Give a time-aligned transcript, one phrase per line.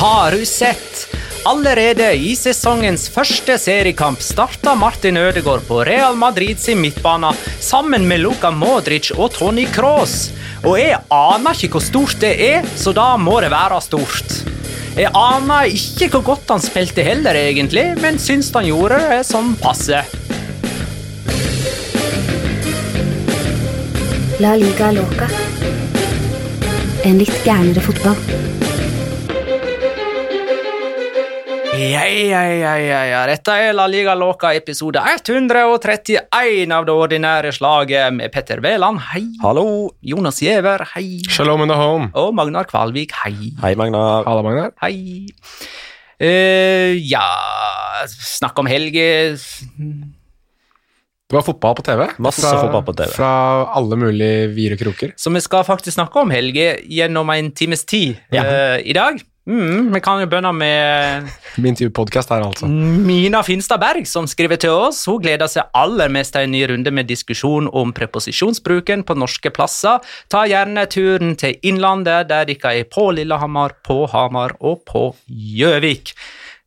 [0.00, 1.14] Har du sett?
[1.44, 8.22] Allerede i sesongens første seriekamp starta Martin Ødegaard på Real Madrid sin midtbane sammen med
[8.22, 10.30] Luka Modric og Tony Cross.
[10.62, 14.36] Og jeg aner ikke hvor stort det er, så da må det være stort.
[14.94, 19.56] Jeg aner ikke hvor godt han spilte heller, egentlig, men syns han gjorde det som
[19.58, 20.04] passe.
[24.38, 25.26] La liga loca.
[27.02, 28.67] En litt gærnere fotball.
[31.78, 33.18] Ja, ja, ja, ja, ja.
[33.30, 39.22] Dette er La Liga Loca episode 131 av det ordinære slaget med Petter Wæland, hei.
[39.44, 39.92] Hallo.
[40.02, 41.20] Jonas Giæver, hei.
[41.30, 42.08] Shalom in the home.
[42.18, 43.52] Og Magnar Kvalvik, hei.
[43.62, 44.26] Hei, Magnar.
[44.26, 44.74] Halla, Magnar.
[44.82, 45.28] Hei.
[46.18, 47.22] Eh, ja
[48.10, 49.04] Snakk om helge
[49.78, 52.08] Det var fotball på TV.
[52.18, 53.12] Masse fotball på TV.
[53.14, 53.30] Fra
[53.78, 55.12] alle mulige vire kroker.
[55.14, 58.42] Så vi skal faktisk snakke om helge gjennom en times tid Ja.
[58.42, 59.22] eh, i dag.
[59.48, 61.28] Mm, vi kan jo begynne med
[61.64, 62.68] Min type podkast her, altså.
[62.68, 65.00] Mina Finstad Berg, som skriver til oss.
[65.08, 69.52] Hun gleder seg aller mest til en ny runde med diskusjon om preposisjonsbruken på norske
[69.54, 70.04] plasser.
[70.28, 76.12] Ta gjerne turen til Innlandet, der dere er på Lillehammer, på Hamar og på Gjøvik.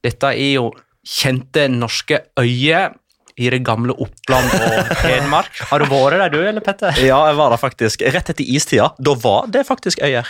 [0.01, 0.71] Dette er jo
[1.05, 2.97] kjente norske øyer
[3.37, 5.51] i det gamle Oppland og Hedmark.
[5.69, 6.91] Har du vært der, du, eller Petter?
[6.99, 8.89] Ja, jeg var der faktisk rett etter istida.
[8.99, 10.27] Da var det faktisk øyer.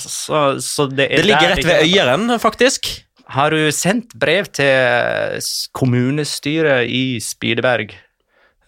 [0.00, 2.88] Så, så det, er Det ligger rett ved Øyeren, faktisk.
[3.32, 5.40] Har du sendt brev til
[5.72, 7.92] kommunestyret i Spideberg?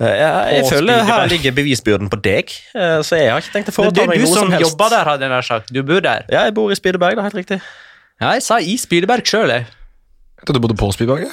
[0.00, 3.52] Eh, Jeg, jeg På føler her ligger bevisbyrden på deg, eh, så jeg har ikke
[3.54, 4.66] tenkt å Det foreta er meg du noe som som helst.
[4.70, 5.70] jobber der, hadde jeg nær sagt.
[5.74, 6.24] Du bor der.
[6.32, 7.60] Ja, jeg bor i Spideberg, det er helt riktig.
[8.22, 9.66] Ja, jeg sa i Spideberg sjøl, jeg.
[10.40, 11.30] Jeg trodde du bodde på Spydeberg.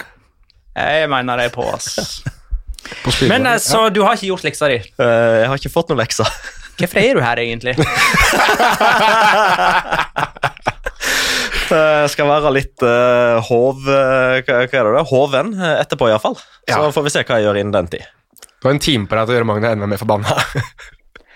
[0.78, 2.22] Jeg mener det er på oss.
[3.06, 4.78] På Men eh, så du har ikke gjort leksa di.
[4.82, 6.28] Eh, Jeg har ikke fått noen lekser.
[6.82, 7.76] Hvorfor er du her, egentlig?
[11.72, 13.86] Jeg skal være litt eh, hov...
[13.88, 15.04] eh, hva, hva er det da?
[15.08, 16.36] Hoven eh, etterpå, iallfall.
[16.36, 16.44] Så
[16.74, 16.82] Ja.
[16.92, 18.04] får vi se hva jeg gjør innen den tid.
[18.62, 20.36] Du har en time på deg til å gjøre Magna enda mer forbanna.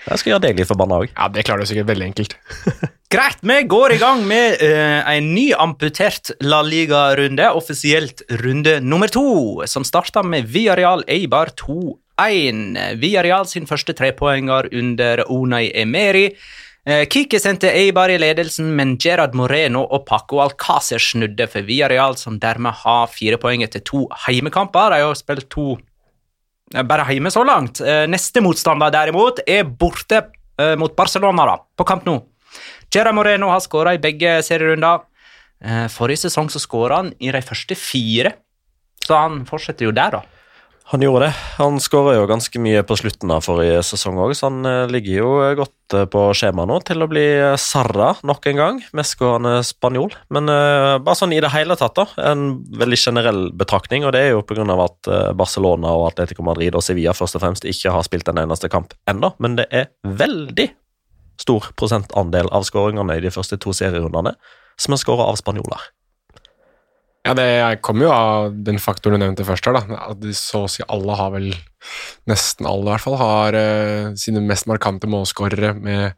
[0.05, 1.11] Jeg skal gjøre deg litt forbanna òg.
[1.11, 2.35] ja, det klarer du sikkert veldig enkelt.
[3.13, 9.09] Greit, vi går i gang med uh, en ny amputert La Liga-runde, offisielt runde nummer
[9.11, 12.99] to, som starta med Villarreal Eibar 2-1.
[13.01, 16.29] Villarreal sin første trepoenger under Unai Emeri.
[16.85, 22.13] Eh, Kiki sendte Eibar i ledelsen, men Gerard Moreno og Paco Alcácer snudde for Villarreal,
[22.21, 24.93] som dermed har fire poeng etter to heimekamper.
[24.93, 25.79] De har spilt to
[26.83, 27.81] bare hjemme så langt.
[27.81, 30.25] Eh, Neste motstander, derimot, er borte
[30.59, 32.19] eh, mot Barcelona, da, på kamp nå.
[32.91, 35.05] Gerard Moreno har skåra i begge serierunder.
[35.63, 38.35] Eh, Forrige sesong så skåra han i de første fire,
[39.05, 40.34] så han fortsetter jo der, da.
[40.91, 41.33] Han gjorde det.
[41.57, 45.15] Han skåra jo ganske mye på slutten av forrige sesong òg, så han eh, ligger
[45.17, 47.23] jo eh, godt eh, på skjemaet nå til å bli
[47.57, 48.81] Sarra nok en gang.
[48.93, 50.13] Mestskårende spanjol.
[50.29, 52.05] Men uh, bare sånn i det hele tatt, da.
[52.29, 54.61] En veldig generell betraktning, og det er jo pga.
[54.85, 58.69] at Barcelona og Atletico Madrid og Sevilla først og fremst ikke har spilt en eneste
[58.69, 60.69] kamp ennå, men det er veldig
[61.41, 64.37] stor prosentandel av skåringene i de første to serierundene
[64.77, 65.89] som er skåra av spanjoler.
[67.25, 69.65] Ja, Det kommer jo av den faktoren du nevnte først.
[69.65, 71.53] her da, at Så å si alle har vel
[72.25, 76.15] Nesten alle, i hvert fall, har uh, sine mest markante målskårere med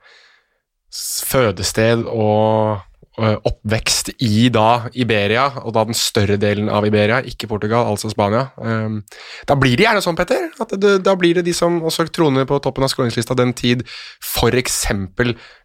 [1.27, 2.79] fødested og
[3.19, 8.07] uh, oppvekst i da Iberia, og da den større delen av Iberia, ikke Portugal, altså
[8.13, 8.45] Spania.
[8.55, 9.01] Um,
[9.43, 12.47] da blir det gjerne sånn, Petter, at det, da blir det de som også troner
[12.47, 13.83] på toppen av skåringslista den tid
[14.23, 14.79] f.eks.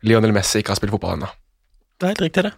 [0.03, 1.31] Lionel Messi ikke har spilt fotball ennå.
[1.95, 2.57] Det er helt riktig, det.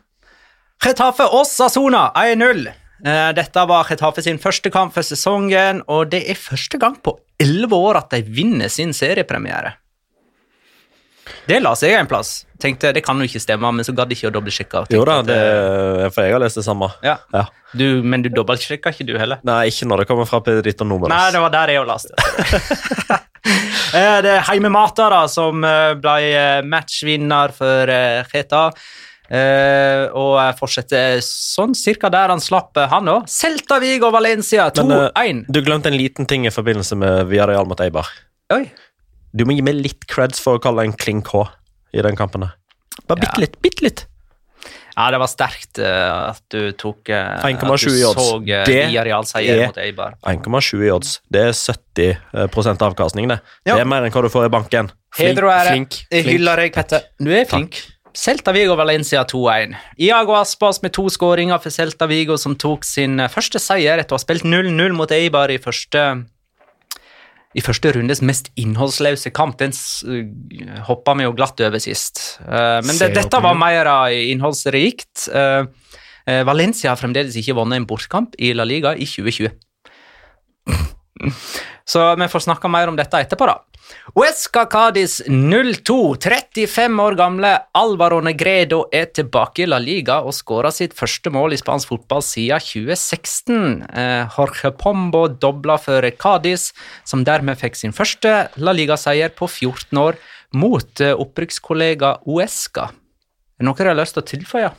[0.82, 2.66] Getafe Osasuna 1-0.
[3.06, 7.18] Eh, Dette var Getafe sin første kamp for sesongen, og det er første gang på
[7.42, 9.74] elleve år at de vinner sin seriepremiere.
[11.48, 12.44] Det la seg en plass.
[12.60, 14.84] Tenkte det kan jo ikke stemme, men så gadd ikke å dobbeltsjekke.
[14.92, 15.38] Jo da, det,
[16.14, 16.88] for jeg har lest det samme.
[17.04, 17.18] Ja.
[17.32, 17.46] Ja.
[17.76, 19.41] Du, men du dobbeltsjekka ikke du heller?
[19.44, 21.12] Nei, ikke når det kommer fra Pedrito Numeros.
[21.12, 23.20] Nei, det var der jeg leste.
[23.94, 28.24] Eh, det er Heime Mata da, som eh, ble matchvinner for eh,
[29.32, 33.28] Eh, og eh, fortsetter sånn cirka der han slapp, eh, han òg.
[33.32, 35.44] Celta Vigo Valencia eh, 2-1.
[35.48, 38.10] Du glemte en liten ting i forbindelse med Villarreal mot Eibar.
[38.53, 38.66] Oi.
[39.34, 41.47] Du må gi meg litt creds for å kalle en klink H
[41.97, 42.44] i den kampen.
[43.09, 44.04] Bare bitte litt, bitte litt.
[44.94, 48.20] Ja, det var sterkt uh, at du tok uh, 1,7 At du i odds.
[48.22, 50.15] så uh, Det er- mot Eibar.
[50.22, 51.16] 1,7 i odds.
[51.27, 53.41] Det er 70 prosent avkastning, det.
[53.66, 53.74] Ja.
[53.74, 54.92] Det er mer enn hva du får i banken.
[55.15, 55.72] Flink, og ære.
[55.72, 56.30] flink, Jeg flink.
[56.36, 57.10] hyller deg, Petter.
[57.18, 57.80] Du er flink.
[58.15, 59.75] Celta Vigo Valencia 2-1.
[59.99, 64.15] Iago Aspas med to skåringer for Celta Vigo, som tok sin eh, første seier etter
[64.15, 66.05] å ha spilt 0-0 mot Eibar i første
[67.55, 69.59] i første rundes mest innholdsløse kamp.
[69.61, 72.41] Den uh, hoppa vi jo glatt over sist.
[72.43, 75.28] Eh, men det, dette var mer innholdsrikt.
[75.31, 79.55] Eh, Valencia har fremdeles ikke vunnet en bortkamp i La Liga i 2020.
[81.95, 83.61] Så vi får snakke mer om dette etterpå, da.
[84.15, 86.16] Huesca Cádiz 02.
[86.21, 91.57] 35 år gamle Alvaro Negredo er tilbake i La Liga og skåra sitt første mål
[91.57, 93.83] i spansk fotball siden 2016.
[93.89, 96.71] Eh, Jorge Pombo dobla for Cádiz,
[97.04, 100.21] som dermed fikk sin første La Liga-seier på 14 år
[100.54, 102.91] mot eh, opprykkskollega Huesca.
[102.92, 104.75] Er det noe dere har lyst til å tilføye?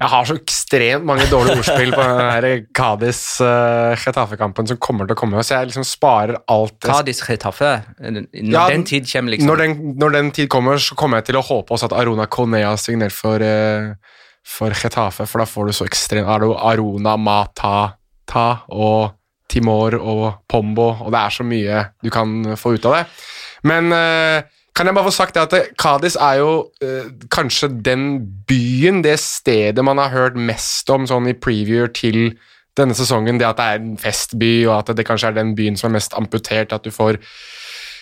[0.00, 5.42] Jeg har så ekstremt mange dårlige ordspill på den Cádiz-Chetafe-kampen som kommer til å komme,
[5.44, 6.88] så jeg liksom sparer alt
[7.28, 7.72] Getafe.
[8.00, 9.50] Når Ja, den tid kommer, liksom.
[9.50, 12.26] Når den, når den tid kommer, så kommer jeg til å håpe også at Arona
[12.26, 13.94] Conea signerer for, eh,
[14.44, 17.94] for Chetafe, for da får du så ekstremt Arona, Mata
[18.30, 19.16] Ta og
[19.50, 23.06] Timor og Pombo, og det er så mye du kan få ut av det.
[23.66, 24.42] Men eh,
[24.76, 26.52] kan jeg bare få sagt det at Kadis Cádiz er jo
[26.82, 28.04] eh, kanskje den
[28.48, 32.36] byen, det stedet man har hørt mest om sånn i previewer til
[32.78, 35.76] denne sesongen, det at det er en festby, og at det kanskje er den byen
[35.76, 37.18] som er mest amputert, at du får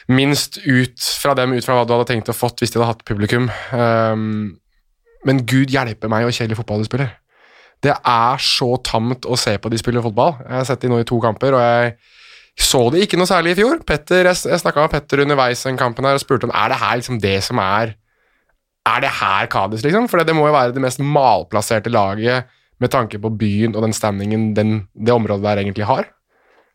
[0.08, 2.92] minst ut fra dem, ut fra hva du hadde tenkt å fått hvis de hadde
[2.92, 3.48] hatt publikum.
[3.72, 4.58] Um,
[5.28, 7.10] men gud hjelpe meg og kjedelig fotball de spiller.
[7.84, 10.38] Det er så tamt å se på de spiller fotball.
[10.42, 11.92] Jeg har sett de nå i to kamper, og jeg
[12.58, 13.78] så det ikke noe særlig i fjor.
[13.86, 16.78] Petter, jeg jeg snakka med Petter underveis den kampen her og spurte om er det
[16.80, 17.94] her liksom det som er
[18.88, 20.06] Er det her Kadis, liksom?
[20.08, 22.46] For det må jo være det mest malplasserte laget
[22.80, 26.06] med tanke på byen og den standingen den, det området der egentlig har.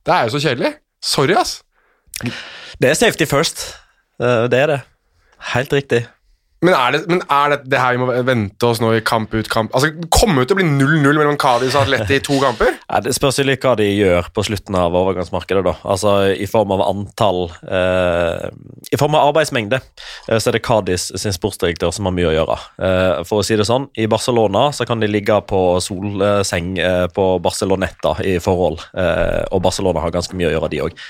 [0.05, 0.73] Det er jo så kjedelig.
[1.01, 1.63] Sorry, ass.
[2.21, 3.75] Det er safety first.
[4.21, 4.81] Eh, Det er det.
[5.53, 6.05] Helt riktig.
[6.63, 9.33] Men er det, men er det det her vi må vente oss nå i kamp
[9.35, 12.37] ut kamp Altså, kommer det til å bli 0-0 mellom Cádiz og Atleti i to
[12.41, 12.77] kamper.
[12.87, 15.63] Ja, det spørs jo litt hva de gjør på slutten av overgangsmarkedet.
[15.67, 15.75] da.
[15.83, 18.47] Altså I form av antall eh,
[18.93, 22.35] I form av arbeidsmengde eh, så er det Cádiz sin sportsdirektør som har mye å
[22.37, 22.59] gjøre.
[22.87, 27.05] Eh, for å si det sånn, I Barcelona så kan de ligge på solseng eh,
[27.13, 31.05] på Barceloneta i forhold, eh, og Barcelona har ganske mye å gjøre, de òg.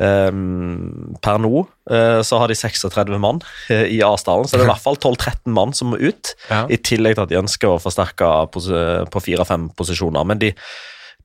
[0.00, 4.70] Um, per nå eh, så har de 36 mann eh, i A-stallen, så det er
[4.70, 6.32] i hvert fall 12-13 mann som må ut.
[6.48, 6.62] Ja.
[6.72, 8.70] I tillegg til at de ønsker å forsterke pos
[9.12, 10.24] på fire-fem posisjoner.
[10.24, 10.54] Men de,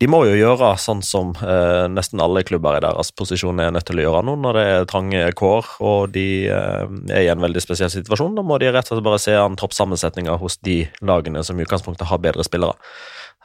[0.01, 3.88] de må jo gjøre sånn som eh, nesten alle klubber i deres posisjon er nødt
[3.88, 7.44] til å gjøre nå, når det er trange kår og de eh, er i en
[7.44, 8.36] veldig spesiell situasjon.
[8.36, 11.63] Da må de rett og slett bare se an troppssammensetninga hos de lagene som i
[11.63, 12.75] utgangspunktet har bedre spillere.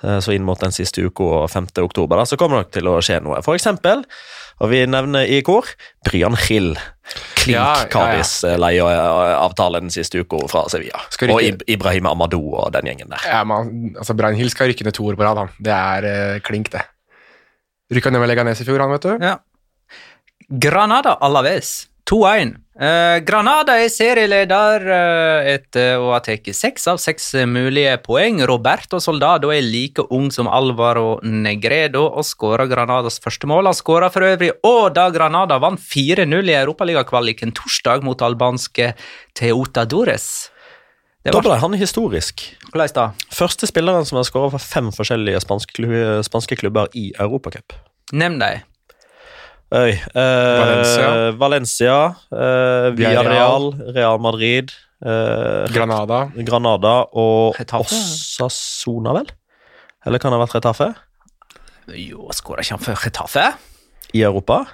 [0.02, 1.72] Eh, Så inn mot den siste uka og 5.
[1.84, 3.40] oktober da, så kommer det nok til å skje noe.
[3.44, 4.04] For eksempel,
[4.60, 5.68] og vi nevner i kor,
[6.06, 6.72] Brian Hill.
[7.40, 9.88] Klink Ja, ja, ja.
[9.90, 11.00] Siste uka fra Sevilla.
[11.32, 13.26] Og Ibrahim Amadou og den gjengen der.
[13.26, 15.52] Ja, man, altså Brian Hill skal rykke ned to år på rad, han.
[15.58, 16.84] Det er uh, klink, det.
[17.90, 19.24] Rykka ned med Leganes i fjor, han, vet du.
[19.24, 19.38] Ja.
[20.50, 22.56] Granada Alaves 2-1.
[22.80, 28.40] Eh, Granada er serieleder eh, etter å ha tatt seks av seks mulige poeng.
[28.48, 33.68] Roberto Soldado er like ung som Alvaro Negredo og skåra Granadas første mål.
[33.70, 38.94] Han skåra for øvrig òg da Granada vant 4-0 i Europaligakvaliken torsdag mot albanske
[39.38, 40.48] Teotadores.
[41.20, 42.46] Det Da var ble han historisk.
[42.72, 43.06] Hvordan da?
[43.28, 47.76] Første spilleren som har skåret for fem forskjellige spanske klubber i Europacup.
[48.16, 48.69] Nevn dem.
[49.70, 49.92] Øy.
[49.94, 51.30] Eh, Valencia.
[51.38, 51.96] Valencia
[52.34, 54.72] eh, Villarreal, Real Madrid,
[55.04, 56.24] eh, Granada.
[56.34, 59.30] Granada og Osasona, vel?
[60.06, 60.90] Eller kan det ha vært Retafe?
[61.94, 63.46] Jo, skåra ikke han for Retafe?
[64.14, 64.64] I Europa?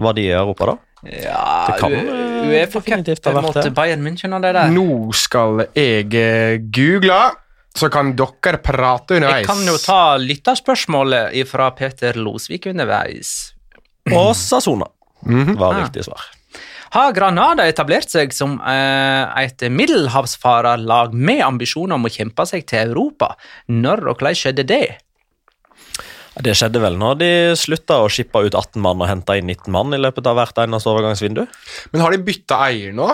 [0.00, 0.78] Var de i Europa, da?
[1.02, 3.74] Ja, Det kan, Uefa definitivt ha vært det.
[3.76, 4.72] Bayern München og det der.
[4.72, 6.08] Nå skal jeg
[6.72, 7.22] google,
[7.76, 9.44] så kan dere prate underveis.
[9.44, 13.51] Jeg kan jo ta lytterspørsmålet fra Peter Losvik underveis.
[14.10, 15.84] Osasona Sassona var Ah.
[15.84, 16.20] riktig svar.
[16.92, 22.90] Har Granada etablert seg som eh, et middelhavsfarerlag med ambisjoner om å kjempe seg til
[22.90, 23.36] Europa?
[23.68, 24.98] Når og hvordan skjedde det?
[26.42, 27.30] Det skjedde vel når de
[27.60, 30.60] slutta å shippe ut 18 mann og hente inn 19 mann i løpet av hvert
[30.64, 31.42] eneste overgangsvindu.
[31.92, 33.10] Men har de bytta eier nå?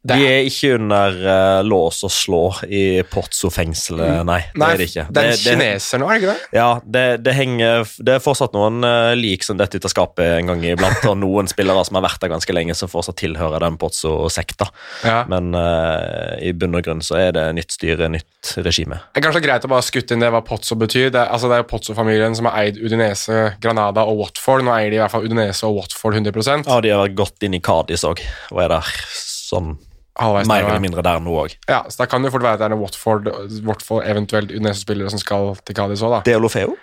[0.00, 2.42] De er ikke under uh, lås og slå
[2.72, 4.38] i Pozzo-fengselet, nei.
[4.54, 5.02] Det er det ikke.
[5.12, 6.46] Det er en kineser nå, er det ikke det?
[6.56, 10.38] Ja, det, det henger Det er fortsatt noen uh, lik som detter ut av skapet
[10.38, 13.60] en gang iblant, og noen spillere som har vært der ganske lenge, som fortsatt tilhører
[13.66, 14.70] den Pozzo-sekta.
[15.04, 15.18] Ja.
[15.28, 19.02] Men uh, i bunn og grunn så er det nytt styre, nytt regime.
[19.12, 21.12] Det er kanskje greit å bare skutte inn det hva Pozzo betyr.
[21.12, 24.64] Det altså det er Pozzo-familien som har eid Udinese, Granada og Watford.
[24.64, 27.60] Nå eier de i hvert fall Udinese og Watford 100% Ja, de har gått inn
[27.60, 29.74] i Cádiz òg, og er der sånn
[30.18, 31.54] halvveis mer eller mindre der nå òg.
[31.70, 33.28] Ja, så da kan det fort være at det er noen Watford,
[33.66, 36.22] Watford eventuelt Udinese-spillere som skal til Cádiz òg, da.
[36.26, 36.76] Det er Lofeo?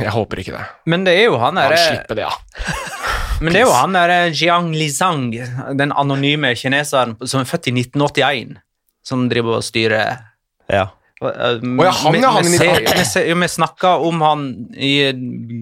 [0.00, 0.64] Jeg håper ikke det.
[0.90, 2.32] Men det er jo han Han slipper det, ja.
[3.42, 5.28] Men det er jo han der Jiang Lizang,
[5.78, 8.56] den anonyme kineseren som er født i 1981,
[9.06, 10.16] som driver og styrer
[10.68, 10.88] Ja.
[11.18, 13.14] Uh, ja, han, vi, ja, han vi, i ser- 98.
[13.26, 14.42] vi, vi snakka om han
[14.74, 14.92] i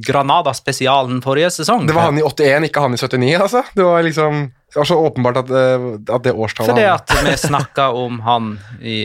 [0.05, 1.87] Granada-spesialen forrige sesong.
[1.89, 3.63] Det var han i 81, ikke han i 79, altså.
[3.77, 4.43] Det var liksom
[4.77, 8.19] Det var så åpenbart at, eh, at det årstallet Fordi det at vi snakka om
[8.21, 8.51] han
[8.85, 8.97] i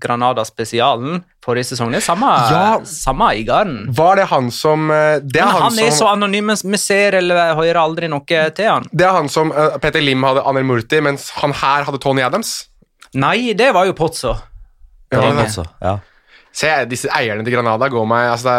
[0.00, 1.90] Granada-spesialen forrige sesong.
[1.92, 2.78] Det er samme, Ja.
[2.84, 3.74] samme eieren.
[3.94, 6.56] Var det han som eh, Det er Men han, han er som så anonym, men
[6.72, 8.24] vi ser eller hører aldri noe
[8.56, 8.88] til han.
[8.92, 12.22] Det er han som eh, Peter Lim hadde Anel Murti, mens han her hadde Tony
[12.22, 12.66] Adams.
[13.14, 14.34] Nei, det var jo Pozzo.
[15.12, 15.98] Ja, var det- Pozzo, ja.
[16.58, 18.52] Se, disse eierne til Granada går meg altså,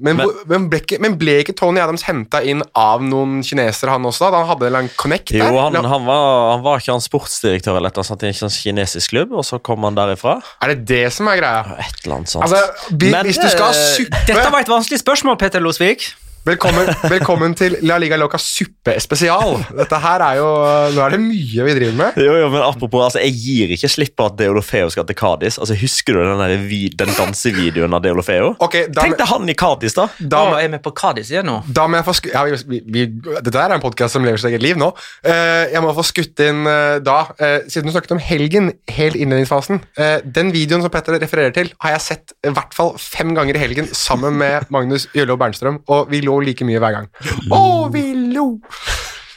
[0.00, 3.42] men, Men- hvor- men, ble ikke, men ble ikke Tony Adams henta inn av noen
[3.44, 4.30] kinesere, han også?
[4.32, 4.40] da?
[4.40, 5.42] Han hadde en connect der?
[5.42, 6.24] Jo, han, Eller- han, var,
[6.54, 9.84] han var ikke han sportsdirektør eller noe sånt i en kinesisk klubb, og så kom
[9.84, 10.38] han derifra.
[10.64, 11.60] Er det det som er greia?
[11.84, 12.46] Et eller annet sånt.
[12.48, 16.14] Altså, vi, Men, Hvis du skal Eh, suppe Dette var et vanskelig spørsmål, Peter Losvik.
[16.44, 19.56] Velkommen, velkommen til La Liga Loca suppespesial.
[19.78, 20.48] Dette her er jo
[20.94, 22.18] Nå er det mye vi driver med.
[22.20, 25.58] jo, jo, men apropos, altså, Jeg gir ikke slipp på at Deolofeo skal til Cádiz.
[25.58, 28.52] Altså, husker du den, den dansevideoen av Deolofeo?
[28.64, 30.08] Okay, da, Tenk deg han i Cádiz, da!
[30.20, 31.60] da, oh, er vi på Cádiz igjen nå?
[31.66, 32.30] da må jeg få sku...
[32.34, 34.90] Ja, vi, vi, dette er en podkast som lever sitt eget liv nå.
[35.24, 39.16] Uh, jeg må få skutt inn uh, da, uh, siden du snakket om helgen, helt
[39.18, 43.32] innledningsfasen eh, Den videoen som Petter refererer til, har jeg sett i hvert fall fem
[43.36, 46.98] ganger i helgen sammen med Magnus Jølle og Bernstrøm, og vi lå like mye hver
[46.98, 47.10] gang.
[47.54, 48.54] Å, vi lo!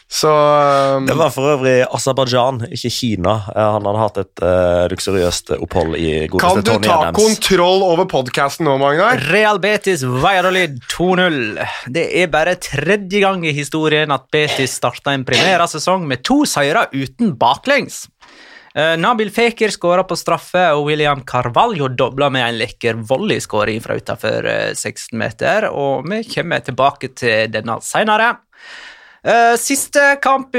[0.10, 3.34] Så um, Det var for øvrig Aserbajdsjan, ikke Kina.
[3.52, 6.64] Eh, Han hadde hatt et uh, luksuriøst opphold i godeste Tony Adams.
[6.64, 7.18] Kan du ta Adams.
[7.20, 9.20] kontroll over podkasten nå, Magnar?
[9.34, 11.60] Real Betis Valladolid 2-0.
[11.92, 16.88] Det er bare tredje gang i historien at Betis starta en primæra-sesong med to seire
[16.96, 18.06] uten baklengs.
[18.78, 23.98] Eh, Nabil Fekir skåra på straffe, og William Carvalho dobla med en lekker volleyskåring fra
[23.98, 25.72] utafor 16 meter.
[25.74, 28.36] Og vi kommer tilbake til denne seinere.
[29.28, 30.54] Eh, siste kamp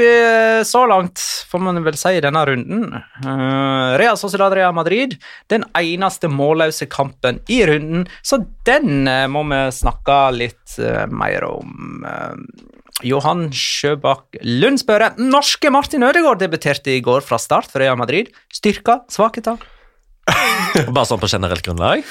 [0.67, 1.21] så langt,
[1.51, 2.83] får man vel si, i denne runden.
[3.23, 5.15] Eh, Real Sociedad Real Madrid.
[5.47, 11.47] Den eneste målløse kampen i runden, så den eh, må vi snakke litt eh, mer
[11.49, 11.95] om.
[12.99, 17.97] Eh, Johan Sjøbakk Lund spør norske Martin Ødegaard debuterte i går fra start for Real
[17.97, 18.31] Madrid.
[18.53, 19.57] Styrker, svakheter?
[20.93, 22.03] Bare sånn på generelt grunnlag.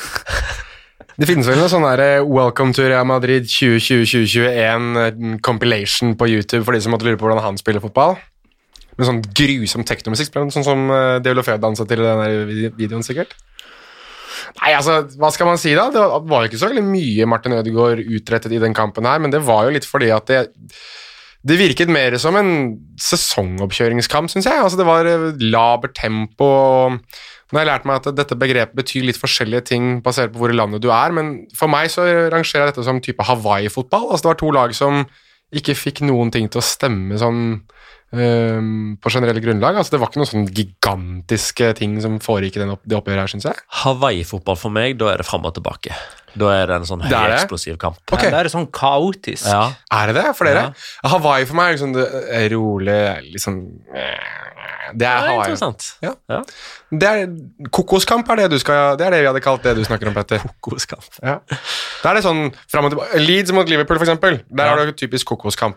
[1.18, 6.30] Det finnes vel noe sånn der eh, Welcome to Real Madrid 2020-2021 eh, compilation på
[6.30, 8.16] YouTube for de som måtte lure på hvordan han spiller fotball.
[8.99, 13.37] Med sånn grusom teknomusikk, sånn som uh, Deulofeu dansa til i den videoen, sikkert.
[14.60, 15.88] Nei, altså, hva skal man si da?
[15.94, 19.30] Det var- jo ikke så veldig mye Martin Ødegaard utrettet i den kampen her, men
[19.30, 20.48] det var jo litt fordi at det
[21.46, 24.58] det virket mer som en sesongoppkjøringskamp, syns jeg.
[24.58, 26.48] Altså, det var eh, labert tempo.
[27.48, 30.52] Nå har jeg lært meg at dette begrepet betyr litt forskjellige ting basert på hvor
[30.52, 34.10] i landet du er, men for meg så rangerer jeg dette som type Hawaii-fotball.
[34.10, 35.06] Altså, det var to lag som
[35.54, 37.62] ikke fikk noen ting til å stemme sånn
[38.10, 39.76] på generelle grunnlag.
[39.76, 43.32] Altså, det var ikke noen sånn gigantiske ting som foregikk i opp, det oppgjøret her,
[43.34, 43.60] syns jeg.
[43.82, 45.92] Hawaii-fotball for meg, da er det fram og tilbake.
[46.38, 47.98] Da er det en sånn er høyeksplosiv kamp.
[48.08, 49.44] Da Ja, det er sånn kaotisk.
[49.48, 49.72] Ja.
[49.92, 50.70] Er det det for dere?
[51.04, 52.06] Hawaii for meg er liksom det
[52.38, 52.98] er rolig,
[53.34, 53.60] liksom
[53.92, 55.38] Det er Det er Hawaii.
[55.42, 55.88] interessant.
[56.00, 56.14] Ja.
[56.32, 56.40] Ja.
[56.90, 57.26] Det er,
[57.70, 60.14] kokoskamp er det du skal Det er det vi hadde kalt det du snakker om,
[60.16, 60.40] Petter.
[60.64, 61.04] Kokoskamp.
[61.22, 61.40] Ja.
[62.02, 63.20] Da er det sånn fram og tilbake.
[63.20, 64.40] Leeds mot Liverpool, for eksempel.
[64.48, 64.70] Der Ja.
[64.76, 65.76] har du typisk kokoskamp.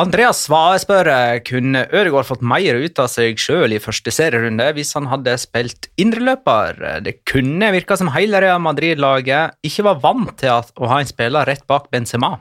[0.00, 1.08] Andreas Svae spør
[1.44, 5.90] kunne Ødegaard fått mer ut av seg sjøl i første serierunde hvis han hadde spilt
[6.00, 6.78] indreløper.
[7.04, 11.44] Det kunne virka som hele Real Madrid-laget ikke var vant til å ha en spiller
[11.48, 12.38] rett bak Benzema.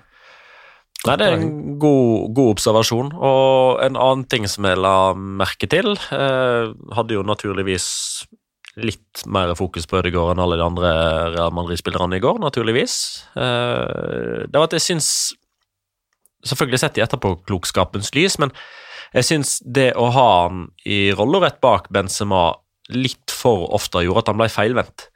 [1.07, 3.11] Nei, Det er en god, god observasjon.
[3.15, 7.89] Og en annen ting som jeg la merke til, eh, hadde jo naturligvis
[8.79, 10.95] litt mer fokus på Ødegaard enn alle de andre
[11.35, 12.95] Real Madrid-spillerne i går, naturligvis.
[13.35, 15.33] Eh, det var at jeg syns
[16.45, 18.53] Selvfølgelig sett i etterpåklokskapens lys, men
[19.13, 22.51] jeg syns det å ha han i rolla rett bak Benzema
[22.93, 25.09] litt for ofte gjorde at han ble feilvendt.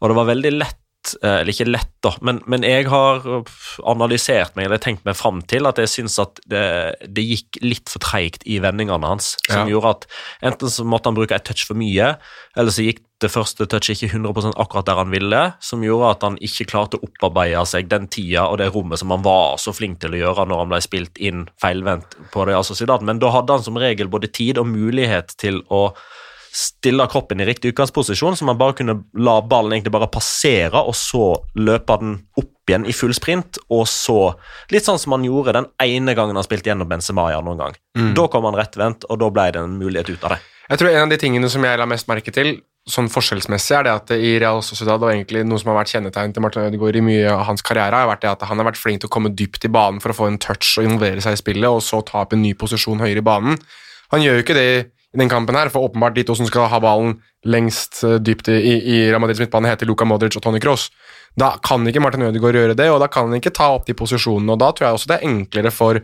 [0.00, 0.80] Og det var veldig lett
[1.20, 3.54] eller ikke lett, da, men, men jeg har øh,
[3.90, 6.64] analysert meg eller tenkt meg fram til at jeg syns at det,
[7.06, 9.34] det gikk litt for treigt i vendingene hans.
[9.48, 9.74] Som Ja.
[9.74, 10.06] gjorde at
[10.50, 12.14] enten så måtte han bruke et touch for mye,
[12.56, 16.24] eller så gikk det første touchet ikke 100% akkurat der han ville, som gjorde at
[16.26, 19.72] han ikke klarte å opparbeide seg den tida og det rommet som han var så
[19.72, 23.04] flink til å gjøre når han ble spilt inn feilvendt på det Sociedad.
[23.06, 25.86] Men da hadde han som regel både tid og mulighet til å
[26.54, 30.94] stille kroppen i riktig utgangsposisjon, så man bare kunne la ballen egentlig bare passere, og
[30.94, 34.18] så løpe den opp igjen i full sprint, og så
[34.72, 37.74] Litt sånn som han gjorde den ene gangen han spilte gjennom Benzema ja, noen gang.
[38.16, 40.40] Da kom han rettvendt, og da ble det en mulighet ut av det.
[40.70, 42.54] Jeg tror en av de tingene som jeg la mest merke til,
[42.88, 46.34] sånn forskjellsmessig, er det at i Real Sociedad, og egentlig noe som har vært kjennetegn
[46.36, 48.80] til Martin Ødegaard i mye av hans karriere, har vært det at han har vært
[48.80, 51.36] flink til å komme dypt i banen for å få en touch og involvere seg
[51.36, 53.58] i spillet, og så ta opp en ny posisjon høyere i banen.
[54.12, 54.68] Han gjør jo ikke det
[55.14, 58.50] i den kampen her, for åpenbart de to som skal ha ballen lengst eh, dypt
[58.50, 60.88] i, i Ramadils midtbane, heter Luka Modric og Tony Cross.
[61.38, 63.96] Da kan ikke Martin Ødegaard gjøre det, og da kan han ikke ta opp de
[63.98, 66.02] posisjonene, og da tror jeg også det er enklere for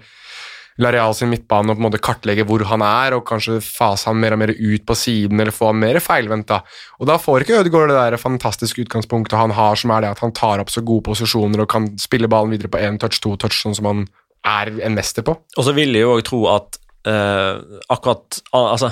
[0.80, 4.20] Lareal sin midtbane å på en måte kartlegge hvor han er, og kanskje fase han
[4.20, 6.48] mer og mer ut på siden, eller få han mer feilvendt.
[6.48, 6.60] da.
[7.02, 10.22] Og da får ikke Ødegaard det der fantastiske utgangspunktet han har, som er det at
[10.24, 13.34] han tar opp så gode posisjoner og kan spille ballen videre på én touch, to
[13.36, 14.06] touch, sånn som han
[14.46, 15.36] er en mester på.
[15.58, 18.90] Og så vil jeg jo òg tro at eh, akkurat uh, Altså,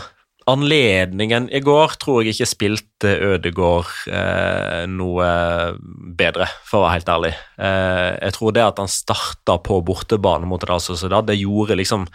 [0.48, 5.28] anledningen i går tror jeg ikke spilte Ødegård uh, noe
[6.18, 7.34] bedre, for å være helt ærlig.
[7.60, 12.08] Eh, jeg tror det at han starta på bortebane mot Real Sociedad, det gjorde liksom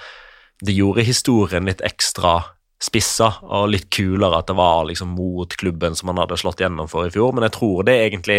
[0.64, 2.38] Det gjorde historien litt ekstra
[2.80, 6.88] spissa og litt kulere at det var liksom mot klubben som han hadde slått gjennom
[6.88, 8.38] for i fjor, men jeg tror det egentlig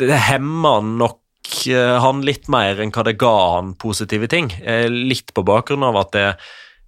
[0.00, 1.19] det hemmer nok
[1.70, 4.52] eh, han litt mer enn hva det ga han positive ting.
[4.60, 6.28] Eh, litt på bakgrunn av at det,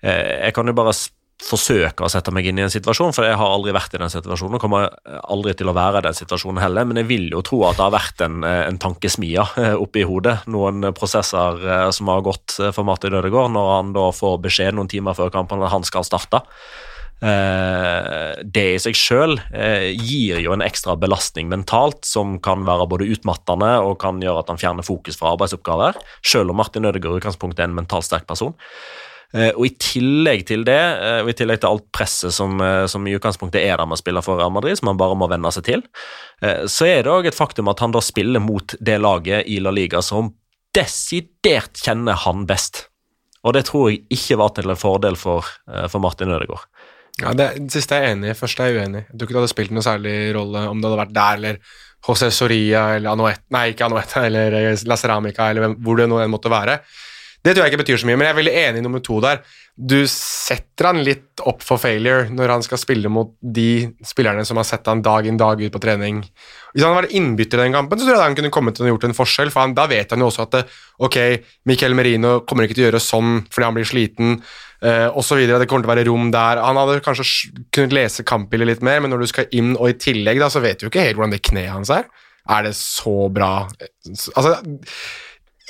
[0.02, 0.95] eh, jeg kan jo bare
[1.42, 4.12] forsøke å sette meg inn i en situasjon, for jeg har aldri vært i den
[4.12, 4.92] situasjonen og kommer
[5.26, 7.83] aldri til å være i den situasjonen heller, men jeg vil jo tro at det
[7.83, 13.50] har vært en, en tankesmia oppi hodet, noen prosesser som har gått for Martin Ødegaard,
[13.57, 16.45] når han da får beskjed noen timer før kampen at han skal starte.
[17.23, 19.37] Eh, det i seg sjøl
[19.95, 24.50] gir jo en ekstra belastning mentalt, som kan være både utmattende og kan gjøre at
[24.50, 28.26] han fjerner fokus fra arbeidsoppgaver, selv om Martin Ødegaard i utgangspunktet er en mentalt sterk
[28.31, 28.57] person.
[29.33, 32.85] Eh, og I tillegg til det, eh, og i tillegg til alt presset som, eh,
[32.87, 35.29] som i utgangspunktet er der med å spille for Real Madrid, som han bare må
[35.29, 35.83] venne seg til,
[36.43, 39.59] eh, så er det òg et faktum at han da spiller mot det laget i
[39.59, 40.35] La Liga som
[40.75, 42.88] desidert kjenner han best.
[43.45, 46.69] Og det tror jeg ikke var til en fordel for, eh, for Martin Ødegaard.
[47.21, 48.37] Ja, det, det siste er jeg enig i.
[48.38, 49.04] Første er jeg uenig.
[49.04, 51.59] Jeg tror ikke det hadde spilt noe særlig rolle om det hadde vært der eller
[52.02, 56.19] José Soria eller Anoet, nei, ikke Anoet eller eh, La Ceramica, eller hvor det nå
[56.23, 56.81] enn måtte være.
[57.42, 59.16] Det tror jeg ikke betyr så mye, men jeg er veldig enig i nummer to
[59.23, 59.40] der.
[59.75, 64.61] Du setter han litt opp for failure når han skal spille mot de spillerne som
[64.61, 66.20] har sett han dag inn dag ut på trening.
[66.70, 68.87] Hvis han hadde vært innbytter i den kampen, så tror jeg han kunne kommet til
[68.87, 70.62] å gjort en forskjell, for han, da vet han jo også at det,
[71.03, 71.18] ok,
[71.70, 74.38] Miquel Merino kommer ikke til å gjøre sånn fordi han blir sliten,
[74.85, 75.61] eh, og så videre.
[75.62, 76.62] Det kommer til å være rom der.
[76.62, 77.27] Han hadde kanskje
[77.75, 80.62] kunnet lese kampbildet litt mer, men når du skal inn, og i tillegg, da, så
[80.64, 82.09] vet du jo ikke helt hvordan det kneet hans er.
[82.51, 83.53] Er det så bra?
[84.35, 84.57] Altså,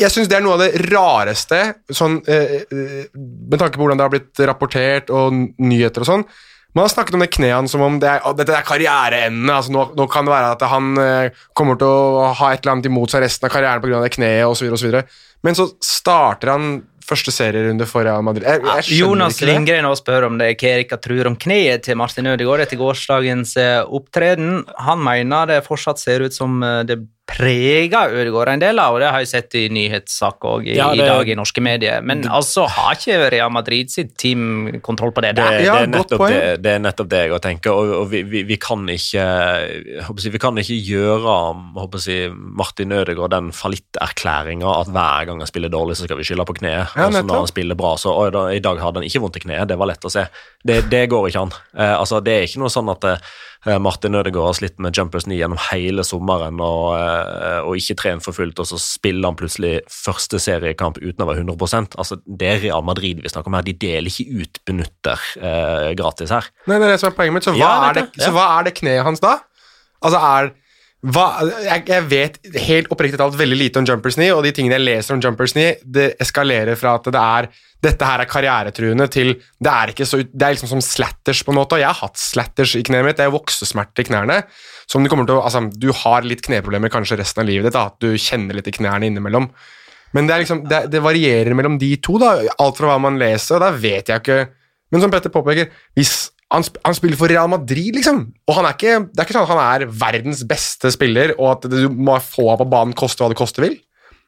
[0.00, 1.60] jeg syns det er noe av det rareste,
[1.92, 6.26] sånn, eh, eh, med tanke på hvordan det har blitt rapportert og nyheter og sånn.
[6.72, 9.52] Man har snakket om det kneet hans som om det er, dette er karriereendene.
[9.52, 12.78] Altså, nå, nå kan det være at han eh, kommer til å ha et eller
[12.78, 14.00] annet imot seg resten av karrieren pga.
[14.00, 14.96] det kneet osv.
[15.44, 16.72] Men så starter han
[17.06, 18.46] første serierunde for Real Madrid.
[18.48, 19.40] Jeg, jeg Jonas.
[19.44, 22.80] Lindgren også spør om det er hva Erika tror om kneet til Martin Ødegaard etter
[22.80, 24.62] gårsdagens eh, opptreden.
[24.86, 29.00] Han mener det fortsatt ser ut som eh, det preger Ødegaard en del, av, og
[29.02, 32.02] det har jeg sett i nyhetssaker òg i, Ja, i dag i norske medier.
[32.04, 35.60] Men altså har ikke Real Madrid sitt team kontroll på det Det, der.
[35.62, 38.42] Ja, det, er nettopp det, det er nettopp det jeg tenker, og, og vi, vi,
[38.48, 42.18] vi kan ikke jeg håper si, Vi kan ikke gjøre jeg håper si,
[42.62, 46.58] Martin Ødegaard den fallitterklæringa at hver gang han spiller dårlig, så skal vi skylde på
[46.58, 46.91] kneet.
[46.96, 49.38] Ja, altså når han spiller bra, så og da, I dag hadde han ikke vondt
[49.40, 50.26] i kneet, det var lett å se.
[50.62, 51.54] Det, det går ikke an.
[51.76, 55.26] Eh, altså, det er ikke noe sånn at eh, Martin Ødegaard har slitt med jumpers
[55.30, 59.38] 9 gjennom hele sommeren og, eh, og ikke trent for fullt, og så spiller han
[59.38, 63.58] plutselig første seriekamp uten å være 100% altså, Det er Real Madrid vi snakker om
[63.58, 63.66] her.
[63.66, 66.50] De deler ikke ut benytter eh, gratis her.
[66.66, 67.46] Nei, det er det som er poenget mitt.
[67.48, 69.38] Så hva, Ja, er, det, så hva er det kneet hans da?
[70.02, 70.52] Altså, er
[71.02, 71.26] hva,
[71.64, 74.86] jeg, jeg vet helt oppriktig talt veldig lite om Jumpers 9, og de tingene jeg
[74.86, 75.64] leser om Jumpers 9,
[75.96, 77.48] det eskalerer fra at det er
[77.82, 81.58] dette her er karrieretruende til det er så Det er liksom som slatters, på en
[81.58, 81.74] måte.
[81.74, 83.16] Og jeg har hatt slatters i kneet mitt.
[83.18, 84.36] Det er voksesmerter i knærne.
[84.86, 87.78] Som du kommer til å Altså, du har litt kneproblemer kanskje resten av livet ditt,
[87.80, 89.50] at du kjenner litt i knærne innimellom.
[90.14, 93.56] Men det, liksom, det, det varierer mellom de to, da, alt fra hva man leser,
[93.56, 94.42] og da vet jeg ikke
[94.92, 98.68] Men som Petter påpeker, hvis han, sp han spiller for Real Madrid, liksom, og han
[98.68, 101.88] er ikke, det er ikke sånn at han er verdens beste spiller, og at du
[101.92, 103.78] må få ham på banen koste hva det koste vil.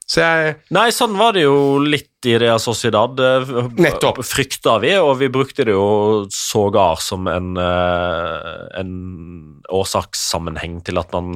[0.05, 3.21] Så jeg Nei, sånn var det jo litt i Real Sociedad.
[3.21, 4.23] eh, Nettopp.
[4.25, 11.13] Frykta vi, og vi brukte det jo sågar som en, eh, en årsakssammenheng til at
[11.13, 11.35] man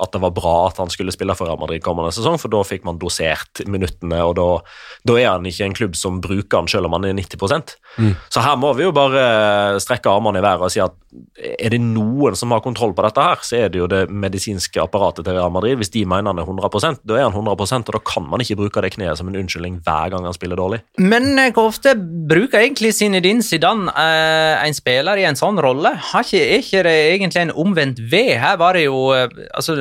[0.00, 2.62] at det var bra at han skulle spille for Real Madrid kommende sesong, for da
[2.66, 4.46] fikk man dosert minuttene, og da,
[5.08, 7.74] da er han ikke en klubb som bruker han selv om han er 90%
[8.32, 10.96] Så her må vi jo bare strekke armene i været og si at
[11.40, 14.82] er det noen som har kontroll på dette her, så er det jo det medisinske
[14.82, 15.80] apparatet til Real Madrid.
[15.80, 18.58] Hvis de mener han er 100% da er han 100% og da kan man ikke
[18.60, 20.80] bruke det kneet som som en unnskyldning hver gang han spiller dårlig.
[20.98, 25.94] Men eh, hvor ofte bruker egentlig Zinedine Zidane eh, en spiller i en sånn rolle?
[26.10, 28.22] Har ikke, er ikke det egentlig en omvendt V?
[28.40, 29.76] Her var det jo eh, altså,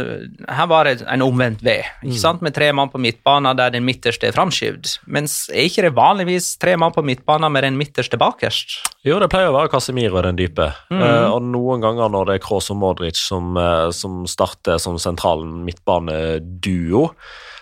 [0.47, 2.43] her var det en omvendt V, ikke sant?
[2.45, 4.99] med tre mann på midtbanen der den midterste er framskyvd.
[5.11, 8.79] Mens er ikke det vanligvis tre mann på midtbanen med den midterste bakerst?
[9.07, 10.69] Jo, det pleier å være Casemiro den dype.
[10.91, 14.99] Eh, og noen ganger når det er Kroos og Modric som, eh, som starter som
[15.01, 17.07] sentralen midtbaneduo,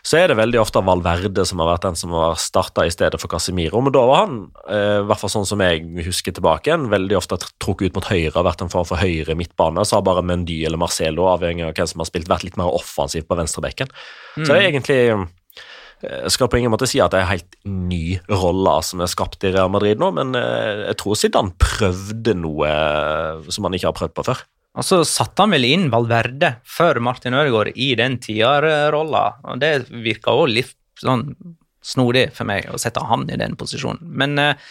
[0.07, 3.19] så er det veldig ofte Valverde som har vært den som har starta i stedet
[3.19, 3.81] for Casemiro.
[3.83, 4.37] Men da var han,
[4.71, 8.07] eh, i hvert fall sånn som jeg husker tilbake, igjen, veldig ofte trukket ut mot
[8.07, 9.83] høyre, har vært en form for høyre midtbane.
[9.83, 12.71] Så har bare Mendy eller Marcelo, avhengig av hvem som har spilt, vært litt mer
[12.71, 13.91] offensiv på venstrebekken.
[14.37, 15.01] Så det er egentlig
[15.97, 19.09] jeg skal på ingen måte si at det er en helt ny rolle som er
[19.09, 23.73] skapt i Real Madrid nå, men eh, jeg tror Zidane prøvde noe eh, som han
[23.73, 24.43] ikke har prøvd på før.
[24.77, 29.87] Og så satte han vel inn Valverde før Martin Ødegaard i den tierrolla, og det
[29.89, 31.31] virka òg litt sånn
[31.87, 34.03] snodig for meg å sette han i den posisjonen.
[34.19, 34.67] Men uh,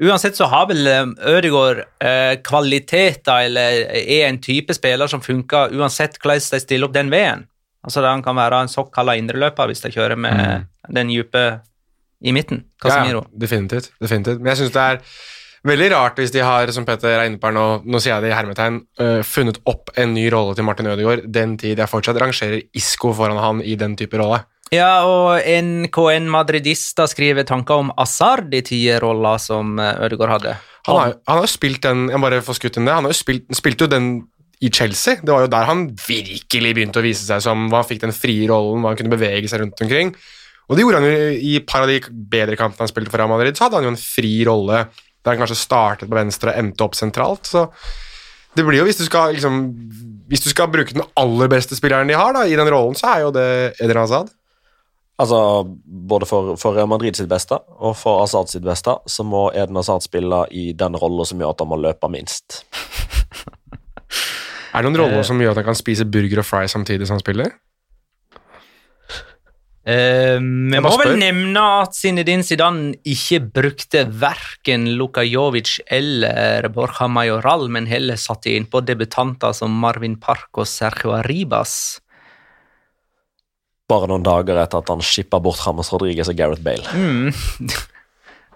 [0.00, 5.74] uansett så har vel eh, Ødegaard uh, kvaliteter, eller er en type spiller som funker
[5.76, 7.44] uansett hvordan de stiller opp den veien.
[7.84, 11.44] Altså Han kan være en såkalla indreløper hvis de kjører med den dype
[12.20, 12.66] i midten.
[12.80, 13.22] Casemiro.
[13.24, 14.42] Ja, definitivt, definitivt.
[14.42, 14.98] Men jeg syns det er
[15.66, 18.26] veldig rart hvis de har, som Petter er inne på her nå, nå sier jeg
[18.26, 21.90] det i hermetegn, uh, funnet opp en ny rolle til Martin Ødegaard den tid jeg
[21.90, 24.42] fortsatt rangerer Isco foran han i den type rolle.
[24.70, 30.52] Ja, og NKN Madridista skriver tanker om Asard i tierrolla som eh, Ødegaard hadde.
[30.86, 32.94] Han har, han har jo spilt den Jeg bare får skutt inn det.
[32.94, 34.06] Han har jo spilt, spilte jo den
[34.62, 35.18] i Chelsea.
[35.20, 38.14] Det var jo der han virkelig begynte å vise seg som hva han fikk den
[38.14, 40.14] frie rollen, hva han kunne bevege seg rundt omkring.
[40.70, 41.98] Og det gjorde han jo i et par av de
[42.30, 43.56] bedre kampene han spilte for Real Madrid.
[43.58, 44.84] Så hadde han jo en fri rolle
[45.24, 47.48] der han kanskje startet på venstre og endte opp sentralt.
[47.48, 47.66] Så
[48.56, 49.62] det blir jo, hvis du skal liksom
[50.30, 53.08] Hvis du skal bruke den aller beste spilleren de har da, i den rollen, så
[53.14, 53.46] er jo det
[53.82, 54.30] Eden Hazard.
[55.20, 59.50] Altså, Både for, for Real Madrid sitt beste og for Azad sitt beste, så må
[59.52, 62.62] Eden Azad spille i den rollen som gjør at han må løpe minst.
[64.70, 67.18] Er det noen roller som gjør at han kan spise burger og fry samtidig som
[67.18, 67.50] han spiller?
[69.80, 77.08] Eh, vi må vel nevne at Zinedine Zidane ikke brukte verken Luka Jovic eller Borja
[77.08, 82.00] Majoral, men heller satte inn på debutanter som Marvin Park og Sergio Arribas.
[83.90, 86.86] Bare noen dager etter at han skippa bort James Rodriguez og Gareth Bale.
[86.94, 87.32] Mm.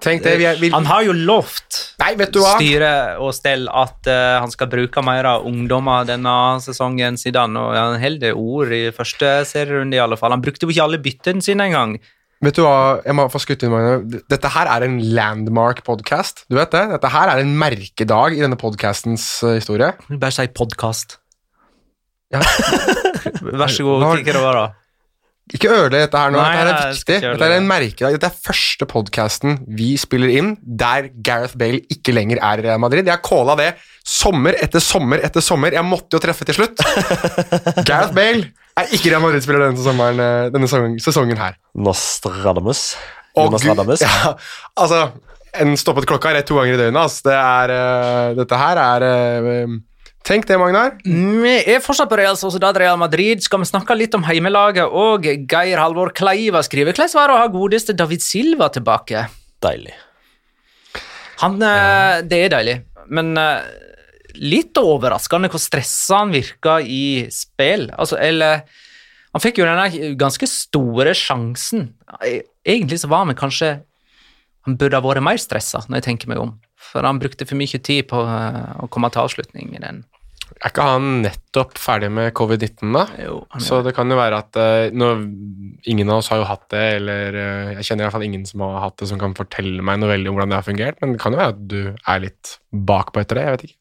[0.05, 2.90] Tenk det, vi er, vi, Han har jo lovt Nei, vet styre
[3.23, 7.97] og stell at uh, han skal bruke mer av ungdommer denne sesongen, siden og han
[8.03, 10.35] holder ord i første serierunde i alle fall.
[10.35, 11.97] Han brukte jo ikke alle byttene sine engang.
[12.45, 14.21] Vet du hva, jeg må få skutt inn, Magne.
[14.29, 16.45] Dette her er en landmark-podcast.
[16.51, 16.83] Du vet det?
[16.93, 19.95] Dette her er en merkedag i denne podcastens eh, historie.
[20.11, 21.17] Bare si podkast.
[22.35, 22.43] Ja.
[23.62, 24.84] Vær så god, kikker over, da.
[25.52, 26.40] Ikke ødelegg dette her nå.
[26.40, 27.16] Nei, dette her er viktig.
[27.20, 28.14] Dette er en merkedag.
[28.16, 32.80] Dette er første podcasten vi spiller inn der Gareth Bale ikke lenger er i Real
[32.80, 33.11] Madrid.
[33.11, 35.76] Jeg calla det sommer etter sommer etter sommer.
[35.76, 36.80] Jeg måtte jo treffe til slutt.
[37.88, 38.48] Gareth Bale
[38.80, 41.61] er ikke Real Madrid-spiller denne, sommeren, eh, denne sesongen, sesongen her.
[41.76, 42.94] Nostradamus.
[43.37, 44.02] Jonas Radamus.
[44.07, 44.35] Ja,
[44.80, 45.09] altså,
[45.61, 47.00] en stoppet klokka rett to ganger i døgnet.
[47.04, 47.28] Altså.
[47.28, 49.76] Det er, uh, dette her er eh,
[50.25, 50.95] Tenk det, Magnar.
[51.05, 53.43] Vi er fortsatt på Real Sociedad Real Madrid.
[53.45, 54.87] Skal vi snakke litt om heimelaget?
[54.89, 59.27] Og Geir Halvor Kleiva skriver hvordan var det å ha godeste David Silva tilbake?
[59.65, 59.93] Deilig.
[61.43, 62.23] Han, ja.
[62.25, 62.77] Det er deilig,
[63.13, 63.67] men eh,
[64.41, 67.91] litt overraskende hvor stressa han virka i spill.
[67.93, 68.65] Altså, eller
[69.35, 71.89] Han fikk jo denne ganske store sjansen.
[72.23, 73.73] E- Egentlig så var han kanskje
[74.65, 76.55] Han burde ha vært mer stressa, når jeg tenker meg om.
[76.81, 80.05] For han brukte for mye tid på eh, å komme til avslutning i den.
[80.64, 83.04] Er ikke han nettopp ferdig med covid-19, da?
[83.20, 85.11] Jo, Så det kan jo være at uh, nå,
[85.90, 88.46] Ingen av oss har jo hatt det, eller uh, jeg kjenner i hvert fall ingen
[88.48, 91.00] som har hatt det, som kan fortelle meg noe veldig om hvordan det har fungert,
[91.02, 93.44] men det kan jo være at du er litt bakpå etter det.
[93.44, 93.80] Jeg vet ikke.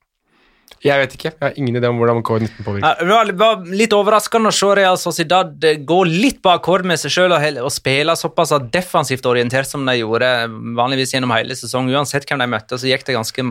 [0.84, 1.32] Jeg vet ikke.
[1.32, 2.84] Jeg har ingen idé om hvordan covid-19 påvirker.
[3.08, 7.12] Ja, Det var- litt overraskende å se Real Sociedad gå litt på akkord med seg
[7.12, 11.96] sjøl og, og spille såpass defensivt orientert som de gjorde vanligvis gjennom hele sesongen.
[11.96, 13.42] Uansett hvem de møtte, så gikk det ganske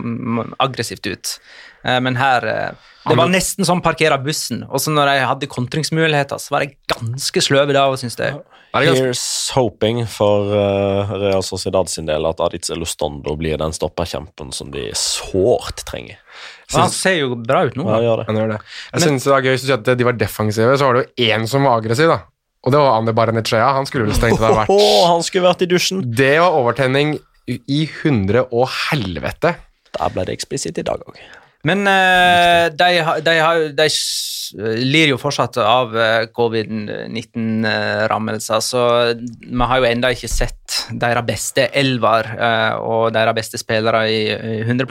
[0.59, 1.39] aggressivt ut.
[1.83, 2.71] Eh, Men her eh,
[3.09, 4.63] Det var nesten som parkere bussen.
[4.69, 8.37] Og så når de hadde kontringsmuligheter, så var de ganske sløve da, syns jeg.
[8.73, 13.75] Er det Here's hoping for uh, Real Sociedad sin del at Adiz Elustondo blir den
[13.75, 16.17] stopperkjempen som de sårt trenger.
[16.81, 17.85] Han ser jo bra ut nå.
[17.89, 18.25] Ja, gjør det.
[18.29, 18.59] han gjør det.
[18.93, 21.03] Jeg synes det var gøy hvis du sier at de var defensive, så var det
[21.05, 22.19] jo én som var aggressiv, da.
[22.63, 23.73] Og det var Ander Baranechea.
[23.75, 24.71] Han skulle vel strengt tatt vært
[25.11, 26.03] han skulle vært i dusjen!
[26.15, 27.17] Det var overtenning
[27.51, 29.55] i hundre og helvete.
[29.93, 31.19] Der ble det eksplisitt i dag òg.
[31.63, 32.89] Men uh, de,
[33.23, 33.35] de, de,
[33.77, 33.87] de
[34.53, 41.67] lir jo fortsatt av eh, covid-19-rammelser, så vi har jo ennå ikke sett deres beste
[41.79, 44.85] elver eh, og deres beste spillere i eh, 100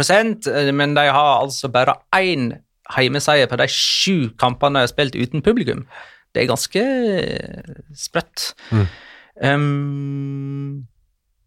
[0.50, 2.52] eh, men de har altså bare én
[2.96, 5.86] heimeseier på de sju kampene de har spilt uten publikum.
[6.32, 6.82] Det er ganske
[7.96, 8.54] sprøtt.
[8.72, 8.86] Mm.
[9.42, 10.86] Um,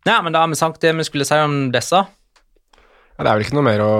[0.05, 2.05] ja, men da har vi sagt det vi skulle si om disse.
[3.15, 3.93] Ja, det er vel ikke noe mer å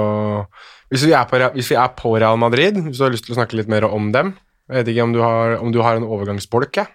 [0.92, 3.40] hvis vi, på, hvis vi er på Real Madrid, hvis du har lyst til å
[3.40, 4.36] snakke litt mer om dem
[4.70, 6.78] Jeg vet ikke om du har, om du har en overgangsbolk?
[6.82, 6.90] jeg.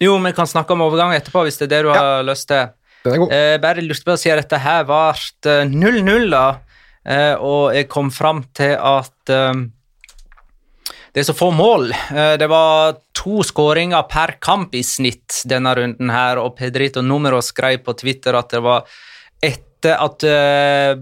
[0.00, 2.72] Jo, vi kan snakke om overgang etterpå, hvis det er det du har lyst til.
[3.04, 3.34] Den er god.
[3.36, 6.46] Eh, bare lurte på å si at dette her ble 0-0, da.
[7.04, 9.64] Eh, og jeg kom fram til at eh,
[11.14, 11.92] det er så få mål.
[11.92, 17.38] Eh, det var to skåringer per kamp i snitt denne runden her, og Pedrito Numero
[17.44, 18.88] skrev på Twitter at det var
[19.44, 20.96] etter at eh,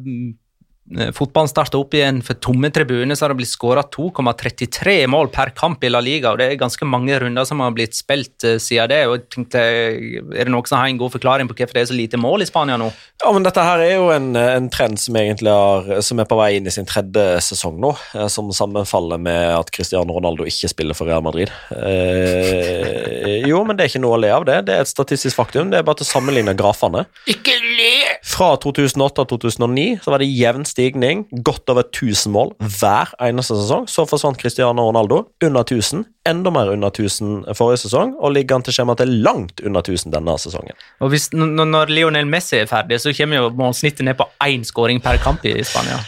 [1.15, 5.53] fotballen starta opp igjen for tomme tribuner, så har det blitt skåra 2,33 mål per
[5.57, 8.59] kamp i La Liga, og det er ganske mange runder som har blitt spilt eh,
[8.61, 8.99] siden det.
[9.07, 11.91] og jeg tenkte, Er det noen som har en god forklaring på hvorfor det er
[11.93, 12.91] så lite mål i Spania nå?
[13.23, 16.37] Ja, men Dette her er jo en, en trend som egentlig er, som er på
[16.41, 17.95] vei inn i sin tredje sesong nå.
[18.19, 21.49] eh, Som sammenfaller med at Cristiano Ronaldo ikke spiller for Real Madrid.
[21.73, 24.59] Eh, jo, men det er ikke noe å le av det.
[24.69, 25.71] Det er et statistisk faktum.
[25.73, 27.07] Det er bare til å sammenligne grafene.
[27.31, 27.91] Ikke le!
[28.27, 31.27] Fra 2008 og 2009 så var det jevn stigning.
[31.45, 33.87] Godt over 1000 mål hver eneste sesong.
[33.91, 36.07] Så forsvant Cristiano Ronaldo under 1000.
[36.29, 40.15] Enda mer under 1000 forrige sesong, og ligger an til skjema til langt under 1000
[40.15, 40.79] denne sesongen.
[41.03, 45.03] Og hvis, når Lionel Messi er ferdig, så kommer jo målsnittet ned på én skåring
[45.03, 45.99] per kamp i Spania.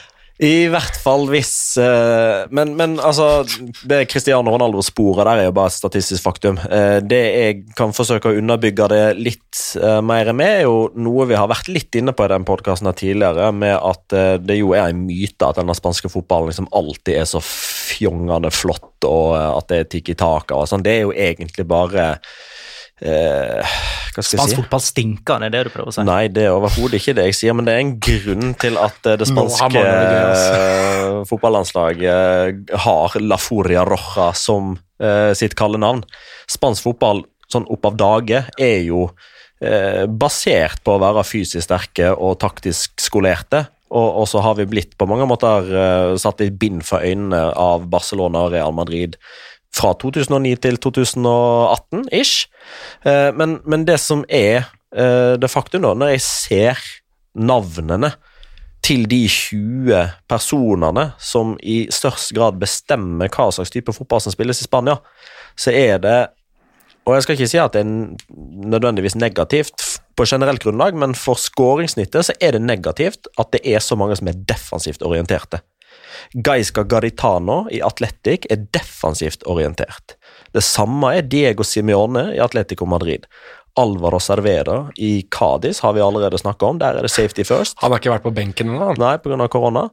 [0.42, 3.44] I hvert fall hvis eh, men, men altså
[3.86, 6.58] Det Cristiano Ronaldo-sporet der er jo bare et statistisk faktum.
[6.58, 11.28] Eh, det jeg kan forsøke å underbygge det litt eh, mer med, er jo noe
[11.30, 14.90] vi har vært litt inne på i den podkasten tidligere, med at det jo er
[14.90, 19.78] en myte at denne spanske fotballen liksom alltid er så fjongende flott, og at det
[19.78, 20.84] er tiki taka og sånn.
[20.84, 22.08] Det er jo egentlig bare
[23.02, 23.74] eh,
[24.14, 24.58] Hva skal Spansk si?
[24.62, 26.04] fotball stinker, det er det du prøver å si.
[26.06, 29.10] Nei, det er overhodet ikke det jeg sier, men det er en grunn til at
[29.10, 30.56] eh, det spanske man det altså.
[30.62, 36.04] eh, fotballandslaget har La Furia Roja som eh, sitt kallenavn.
[36.50, 39.08] Spansk fotball sånn opp av dage er jo
[39.62, 43.66] eh, basert på å være fysisk sterke og taktisk skolerte.
[43.94, 47.44] Og, og så har vi blitt på mange måter eh, satt i bind for øynene
[47.60, 49.18] av Barcelona og Real Madrid
[49.74, 52.46] fra 2009 til 2018 ish.
[53.06, 56.84] Eh, men, men det som er eh, det faktum, da, når jeg ser
[57.34, 58.14] navnene
[58.84, 64.60] til de 20 personene som i størst grad bestemmer hva slags type fotball som spilles
[64.60, 64.98] i Spania,
[65.56, 66.18] så er det
[67.04, 67.88] Og jeg skal ikke si at det er
[68.72, 69.82] nødvendigvis negativt
[70.16, 74.16] på generelt grunnlag, men for skåringssnittet så er det negativt at det er så mange
[74.16, 75.60] som er defensivt orienterte.
[76.34, 80.16] Gaisca Garitano i Atletic er defensivt orientert.
[80.54, 83.26] Det samme er Diego Simione i Atletico Madrid.
[83.76, 86.78] Alvaro Cervera i Cádiz har vi allerede snakka om.
[86.78, 87.74] Der er det safety first.
[87.82, 88.92] Han har ikke vært på benken ennå.
[89.02, 89.48] Nei, pga.
[89.50, 89.88] korona.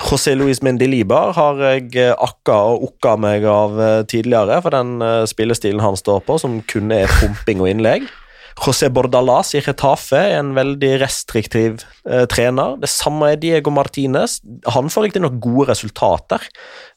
[0.00, 5.02] José Luis Mendelibar har jeg eh, akka og okka meg av eh, tidligere, for den
[5.04, 8.08] eh, spillestilen han står på, som kun er pumping og innlegg.
[8.56, 12.78] José Bordalas i Retafe er en veldig restriktiv eh, trener.
[12.80, 14.38] Det samme er Diego Martinez.
[14.72, 16.42] Han får riktignok gode resultater,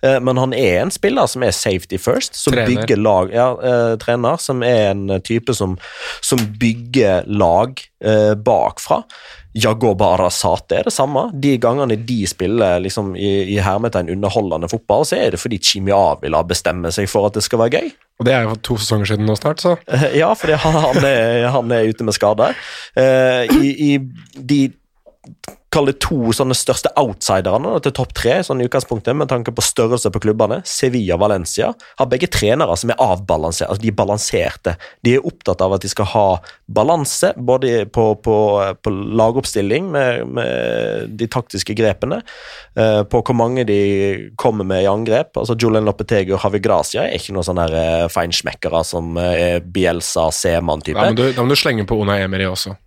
[0.06, 2.72] eh, men han er en spiller som er safety first, som Trener.
[2.72, 3.34] bygger lag.
[3.36, 5.76] Ja, eh, trener, som er en type som,
[6.24, 9.04] som bygger lag eh, bakfra.
[9.58, 11.24] Jagoba Arasate er det samme.
[11.34, 15.94] De gangene de spiller liksom, i, i hermetegn underholdende fotball, så er det fordi Chimi
[15.96, 17.90] Avila bestemmer seg for at det skal være gøy.
[18.20, 21.00] Og det er jo to sesonger siden nå snart, så Eh, Ja, fordi han, han,
[21.06, 22.52] er, han er ute med skade.
[22.98, 23.98] Uh, I, I
[24.36, 24.60] de
[25.70, 29.62] Kall det to sånne største outsiderne til topp tre, sånn i utgangspunktet, med tanke på
[29.62, 30.64] størrelse på klubbene.
[30.66, 33.70] Sevilla og Valencia har begge trenere som er avbalanserte.
[33.70, 34.74] Altså de er balanserte.
[35.06, 36.26] De er opptatt av at de skal ha
[36.66, 38.38] balanse, både på, på,
[38.82, 42.24] på lagoppstilling med, med de taktiske grepene,
[42.74, 43.80] eh, på hvor mange de
[44.42, 45.38] kommer med i angrep.
[45.38, 50.32] Altså Julian Lopetegu og Havi Gracia er ikke noen sånne eh, feinschmeckere som eh, Bielsa,
[50.34, 50.98] Seman-type.
[50.98, 52.80] Ja, da må du slenge på Una Emery også.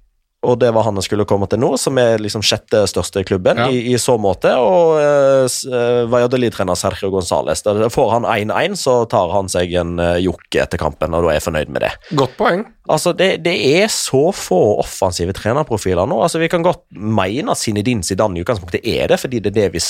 [0.43, 3.61] Og det var han jeg skulle komme til nå, som er liksom sjette største klubben
[3.63, 3.69] Ja.
[3.71, 4.51] i, i så måte.
[4.59, 7.63] Og uh, Valladolid-trener Sergio Gonzales.
[7.63, 11.31] Da får han 1-1, så tar han seg en uh, jokke etter kampen, og da
[11.33, 11.93] er jeg fornøyd med det.
[12.19, 12.65] Godt poeng.
[12.91, 16.17] Altså, det, det er så få offensive trenerprofiler nå.
[16.25, 19.59] Altså, Vi kan godt mene at Zinedine Zidane i utgangspunktet er det, fordi det er
[19.61, 19.83] det vi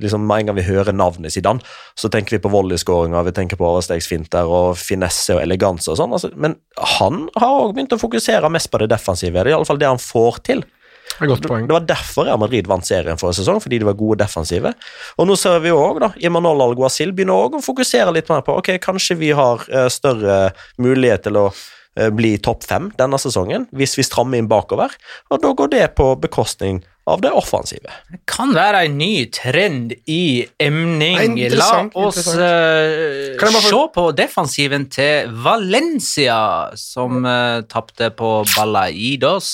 [0.00, 1.60] liksom, Med en gang vi hører navnet Zidane,
[1.98, 6.16] så tenker vi på volleyskåringer, vi tenker på overstegsfinter og finesse og eleganse og sånn.
[6.16, 6.56] Altså, men
[6.96, 9.36] han har òg begynt å fokusere mest på det defensive.
[9.36, 10.64] Det er iallfall det han får til.
[11.12, 11.66] Det er godt poeng.
[11.68, 14.72] Det var derfor Real Madrid vant serien forrige sesong, fordi de var gode defensive.
[15.18, 18.44] Og nå ser vi jo også da, Imanol Alguacil begynner òg å fokusere litt mer
[18.46, 20.38] på ok, kanskje vi har eh, større
[20.82, 24.94] mulighet til å eh, bli topp fem denne sesongen, hvis vi strammer inn bakover.
[25.30, 27.90] Og da går det på bekostning av det offensive.
[28.12, 31.34] Det kan være en ny trend i emning.
[31.58, 39.52] La oss bare se på defensiven til Valencia, som uh, tapte på Balaidos.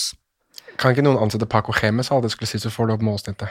[0.78, 2.12] Kan ikke noen ansette Paco Gemes?
[2.14, 3.50] Alle skulle si så får du opp målsnittet.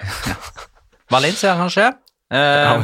[1.15, 1.91] Valencia, kanskje?
[2.27, 2.83] Eh,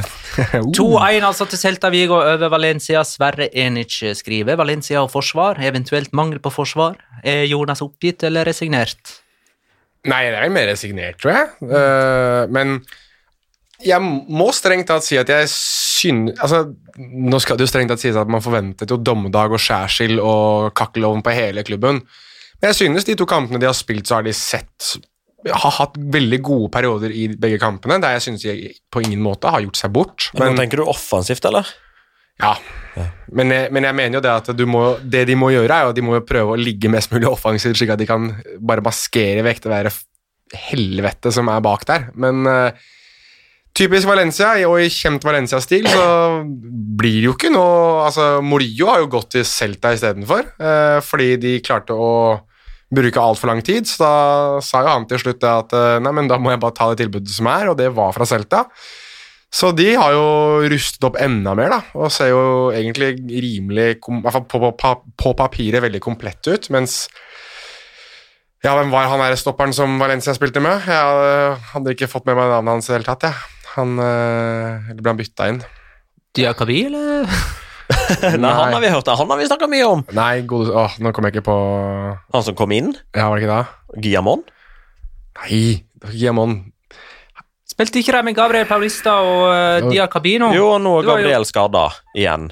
[0.71, 3.03] 2-1 altså til Celta Vigo over Valencia.
[3.07, 6.99] Sverre Enic skriver Valencia og forsvar, eventuelt mangel på forsvar.
[7.23, 9.19] Er Jonas oppgitt eller resignert?
[10.07, 11.51] Nei, det er mer resignert, tror jeg.
[11.63, 12.81] Uh, men
[13.83, 16.65] jeg må strengt tatt si at jeg synes Altså,
[16.99, 20.71] nå skal det jo strengt tatt sies at man forventet jo dommedag og skjærsild og
[20.77, 22.03] kakkelovn på hele klubben.
[22.63, 24.93] Jeg synes de to kampene de har spilt, så har de sett
[25.51, 29.51] har hatt veldig gode perioder i begge kampene, der jeg synes de på ingen måte
[29.51, 30.29] har gjort seg bort.
[30.37, 31.67] Men, Men, tenker du offensivt, eller?
[32.41, 32.55] ja.
[33.33, 35.87] Men, jeg, men jeg mener jo det at du må, det de må gjøre, er
[35.87, 38.85] jo at de må prøve å ligge mest mulig offensivt, slik at de kan bare
[38.85, 39.91] maskere vekk det der
[40.69, 42.07] helvete som er bak der.
[42.19, 42.83] Men eh,
[43.75, 46.07] typisk Valencia, og i kjent Valencia-stil, så
[46.45, 51.35] blir det jo ikke noe Altså, Morillo har jo gått til Celta istedenfor, uh, fordi
[51.41, 52.13] de klarte å
[52.93, 54.13] bruke altfor lang tid, så da
[54.65, 57.01] sa jo han til slutt at eh, nei, men da må jeg bare ta det
[57.03, 58.65] tilbudet som er, og det var fra Celta.
[59.53, 64.21] Så de har jo rustet opp enda mer, da, og ser jo egentlig rimelig, i
[64.23, 67.03] hvert fall på, på, på papiret, veldig komplett ut, mens
[68.63, 70.87] ja, hvem var han der stopperen som Valencia spilte med?
[70.87, 73.49] Jeg hadde ikke fått med meg navnet hans i det hele tatt, jeg.
[73.73, 75.59] Han eh, Eller ble han bytta inn?
[76.37, 77.27] Diakabi, eller?
[78.43, 80.03] Nei, han har vi hørt, han har vi snakka mye om.
[80.17, 81.57] Nei, gode Åh, nå kom jeg ikke på
[82.35, 84.01] Han som kom inn, Ja, var det ikke det?
[84.03, 84.43] Guillamon.
[85.43, 85.61] Nei,
[86.13, 86.57] Giamon.
[87.73, 90.51] Spilte ikke de med Gabriel Paulista og uh, Diakabino?
[90.53, 92.51] Jo, og nå er Det jo- Gabriel skada igjen.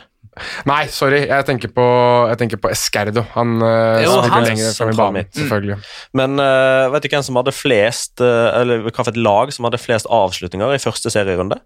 [0.66, 1.84] Nei, sorry, jeg tenker på,
[2.32, 3.26] jeg tenker på Escardo.
[3.36, 5.34] Han uh, Jo, spiller han- lenger fram i Sentralt banen, midt.
[5.38, 5.78] selvfølgelig.
[6.18, 10.08] Men uh, vet du hvem som hadde flest uh, Eller hvilket lag som hadde flest
[10.10, 11.60] avslutninger i første serierunde?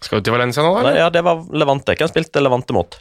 [0.00, 1.96] Skal du til Valencia nå, Nei, ja, Det var Levante.
[1.98, 2.96] Hvem spilte Levante mot?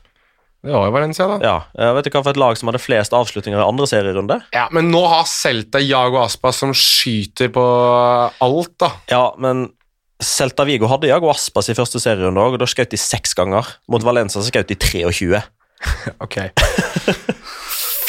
[0.59, 1.38] Det var jo Valencia, da.
[1.39, 4.41] Ja, jeg Vet du hva for et lag som hadde flest avslutninger i andre serierunde?
[4.55, 7.63] Ja, Men nå har Celta Jago Aspas som skyter på
[8.43, 8.91] alt, da.
[9.12, 9.69] Ja, men
[10.19, 13.71] Celta Vigo hadde Jago Aspas i første serierunde òg, og da skjøt de seks ganger.
[13.88, 15.39] Mot Valencia så skjøt de 23.
[16.25, 16.35] Ok.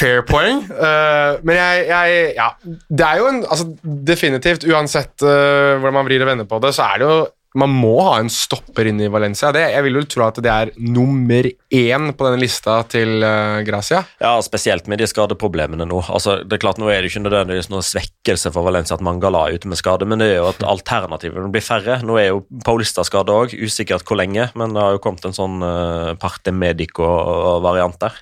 [0.00, 0.64] Fair poeng.
[0.72, 3.68] Uh, men jeg, jeg Ja, det er jo en Altså,
[4.08, 7.18] definitivt, uansett uh, hvordan man vrir og vender på det, så er det jo
[7.58, 9.50] man må ha en stopper inn i Valencia.
[9.54, 13.60] Det, jeg vil jo tro at det er nummer én på denne lista til uh,
[13.66, 14.02] Gracia.
[14.22, 16.00] Ja, spesielt med de skadeproblemene nå.
[16.10, 19.44] Altså, det er klart, Nå er det ikke nødvendigvis noe svekkelse for Valencia at Mangala
[19.46, 22.00] er ute med skade, men det er jo at alternativene blir færre.
[22.06, 25.36] Nå er jo Paulista skada òg, usikkert hvor lenge, men det har jo kommet en
[25.36, 28.18] sånn uh, parte medico-variant der.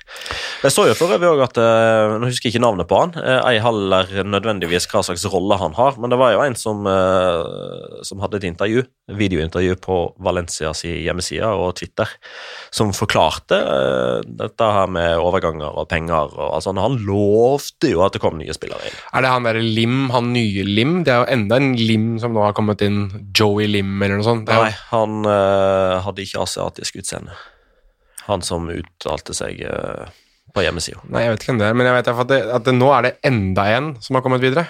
[0.65, 3.15] Jeg så jo for øvrig òg at uh, Nå husker jeg ikke navnet på han,
[3.17, 6.85] uh, ei heller nødvendigvis hva slags rolle han har, men det var jo en som,
[8.05, 8.83] som hadde et intervju,
[9.17, 12.11] videointervju på Valencias hjemmeside og Twitter,
[12.75, 16.33] som forklarte eh, dette her med overganger og penger.
[16.35, 18.97] Og, altså, han lovte jo at det kom nye spillere inn.
[19.15, 20.99] Er det han derre Lim, han nye Lim?
[21.07, 23.01] Det er jo enda en Lim som nå har kommet inn.
[23.35, 24.49] Joey Lim, eller noe sånt.
[24.51, 27.37] Nei, han uh, hadde ikke asiatisk utseende.
[28.27, 30.09] Han som uttalte seg uh,
[30.53, 31.01] på hjemmesida.
[31.09, 32.91] nei, jeg vet ikke hvem det er, men jeg vet at, det, at det, nå
[32.95, 34.67] er det enda en som har kommet videre.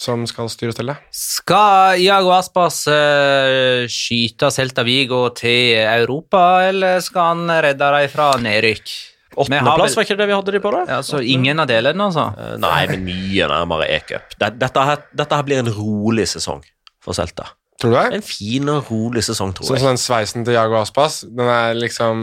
[0.00, 0.94] Som skal styre og stelle.
[1.14, 8.32] Skal Iago Aspas uh, skyte Celta Vigo til Europa, eller skal han redde dem fra
[8.42, 8.94] nedrykk?
[9.34, 10.98] Åttendeplass, vel- var ikke det vi hadde de på, da?
[11.06, 12.26] Så ingen av delene, altså?
[12.38, 14.34] Uh, Nei, men mye nærmere e-cup.
[14.38, 16.62] Dette, dette, her- dette her blir en rolig sesong
[17.02, 17.48] for Celta.
[17.82, 18.04] Tror du det?
[18.20, 19.82] En fin og rolig sesong, tror Sånn jeg.
[19.82, 22.20] som den sveisen til Iago Aspas, den er liksom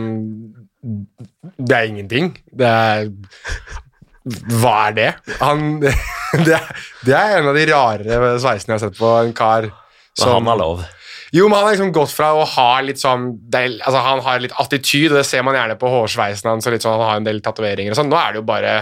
[1.60, 2.32] Det er ingenting.
[2.56, 3.10] Det er
[4.24, 5.12] Hva er det?
[5.42, 5.80] Han
[6.46, 6.58] Det,
[7.04, 9.66] det er en av de rarere sveisene jeg har sett på en kar
[10.16, 10.84] Så han har lov.
[11.32, 14.42] Jo, men han har liksom gått fra å ha litt sånn er, Altså, han har
[14.44, 17.22] litt attityd, og det ser man gjerne på hårsveisen hans, og litt sånn, han har
[17.22, 18.12] en del tatoveringer og sånn.
[18.12, 18.74] Nå er det jo bare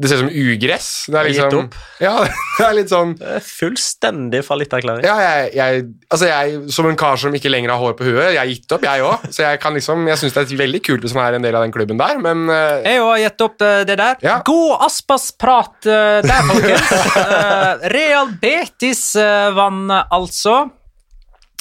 [0.00, 0.88] Det ser ut som ugress.
[1.12, 1.74] Det er Gitt liksom opp.
[2.06, 5.04] Ja, det er litt sånn Det er Fullstendig fallitterklæring.
[5.04, 8.30] ja, jeg, jeg, altså jeg, som en kar som ikke lenger har hår på huet,
[8.32, 9.28] jeg har gitt opp, jeg òg.
[9.28, 11.58] Så jeg kan liksom, jeg syns det er veldig kult hvis man er en del
[11.60, 14.18] av den klubben der, men uh, Jeg har gitt opp eh, det der.
[14.24, 14.38] Ja.
[14.48, 16.92] God Aspas-prat uh, der, folkens.
[17.20, 20.62] uh, Real Betis eh, vant altså.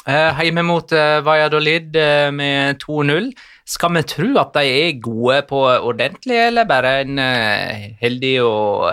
[0.10, 3.28] Eh, Hjemme mot eh, Valladolid eh, med 2-0.
[3.70, 8.90] Skal vi tro at de er gode på ordentlig, eller bare en eh, heldig og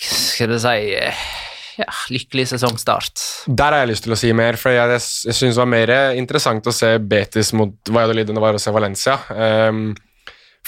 [0.00, 1.24] Skal vi si eh,
[1.80, 3.24] ja, lykkelig sesongstart.
[3.46, 5.92] Der har jeg lyst til å si mer, for jeg, jeg, syns det var mer
[6.18, 9.18] interessant å se Betis mot Valladolid enn det var å se Valencia.
[9.32, 9.90] Ehm,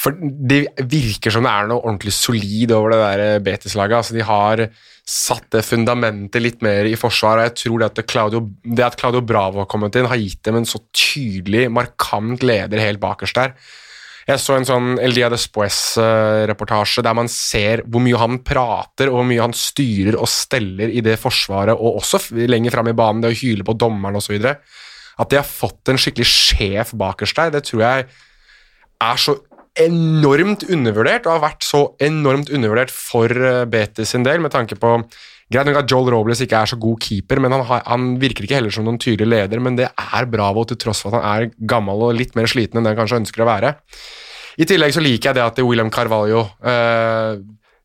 [0.02, 4.00] for det virker som det er noe ordentlig solid over det der Betis-laget.
[4.00, 4.64] Altså, de har
[5.06, 8.98] satt det fundamentet litt mer i forsvar, og jeg tror det at Claudio, det at
[8.98, 13.38] Claudio Bravo har kommet inn, har gitt dem en så tydelig, markant leder helt bakerst
[13.38, 13.54] der.
[14.26, 19.18] Jeg så en sånn El Dia Despoes-reportasje der man ser hvor mye han prater og
[19.18, 23.22] hvor mye han styrer og steller i det forsvaret, og også lenger fram i banen,
[23.22, 24.38] det å hyle på dommeren osv.
[24.42, 28.06] At de har fått en skikkelig sjef bakerst der, det tror jeg
[29.02, 29.34] er så
[29.80, 34.76] enormt undervurdert, og har vært så enormt undervurdert for eh, Betis sin del, med tanke
[34.80, 34.98] på
[35.52, 38.46] Greit nok at Joel Robles ikke er så god keeper, men han, har, han virker
[38.46, 39.60] ikke heller som noen tydelig leder.
[39.60, 42.80] Men det er Bravo, til tross for at han er gammel og litt mer sliten
[42.80, 43.74] enn det han kanskje ønsker å være.
[44.62, 47.36] I tillegg så liker jeg det at William Carvalho eh,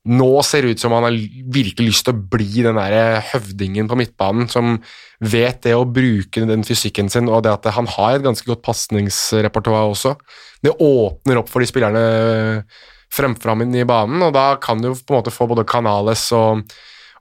[0.08, 1.16] nå ser ut som han har
[1.53, 4.78] virkelig lyst til å bli den der høvdingen på midtbanen som
[5.20, 8.64] vet det å bruke den fysikken sin, og det at han har et ganske godt
[8.66, 10.14] pasningsrepertoar også.
[10.64, 12.03] Det åpner opp for de spillerne
[13.14, 16.64] fremfor ham i banen, og da kan du på en måte få både Canales og,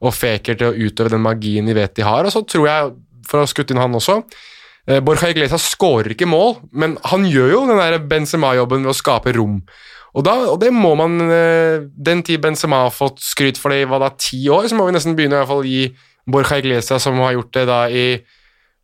[0.02, 2.94] og Faker til å utøve den magien de vet de har, og så tror jeg,
[3.26, 7.26] for å ha skutt inn han også eh, Borja Iglesias skårer ikke mål, men han
[7.26, 9.60] gjør jo den der Benzema-jobben ved å skape rom.
[10.16, 13.82] Og, da, og det må man eh, Den tid Benzema har fått skryt for det
[13.82, 15.90] i hva da, ti år, så må vi nesten begynne å gi
[16.26, 18.06] Borja Iglesias, som har gjort det da i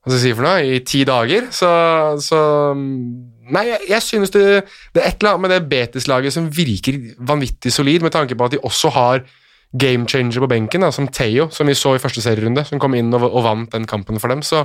[0.02, 1.46] hva skal jeg si for noe, i ti dager.
[1.54, 1.68] Så,
[2.22, 2.38] så
[3.52, 4.42] Nei, jeg, jeg synes det,
[4.94, 8.46] det er et eller annet med det Betis-laget som virker vanvittig solid, med tanke på
[8.46, 9.24] at de også har
[9.78, 12.94] game changer på benken, da, som Theo, som vi så i første serierunde, som kom
[12.96, 14.44] inn og, og vant den kampen for dem.
[14.46, 14.64] Så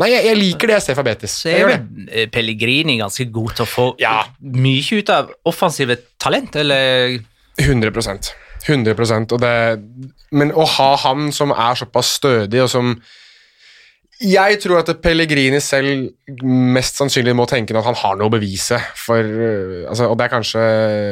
[0.00, 1.34] nei, jeg, jeg liker det jeg ser fra Betis.
[1.44, 4.16] Så er vel eh, Pellegrini ganske god til å få Ja.
[4.40, 7.18] mye ut av offensive talent, eller
[7.60, 8.32] 100%
[8.64, 9.50] 100% og det,
[10.32, 12.94] Men å ha han som er såpass stødig, og som
[14.24, 16.08] Jeg tror at Pellegrini selv
[16.46, 18.78] mest sannsynlig må tenke at han har noe å bevise.
[18.96, 20.62] For, øh, altså, og det er kanskje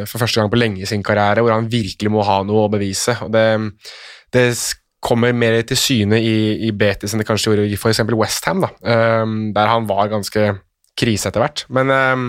[0.08, 2.70] for første gang på lenge i sin karriere hvor han virkelig må ha noe å
[2.72, 3.16] bevise.
[3.26, 3.44] og det,
[4.32, 4.46] det
[5.02, 6.34] kommer mer til syne i,
[6.68, 8.02] i Betis enn det kanskje gjorde i f.eks.
[8.14, 10.52] Westham, der han var ganske
[10.98, 11.64] krise etter hvert.
[11.72, 12.28] Men um,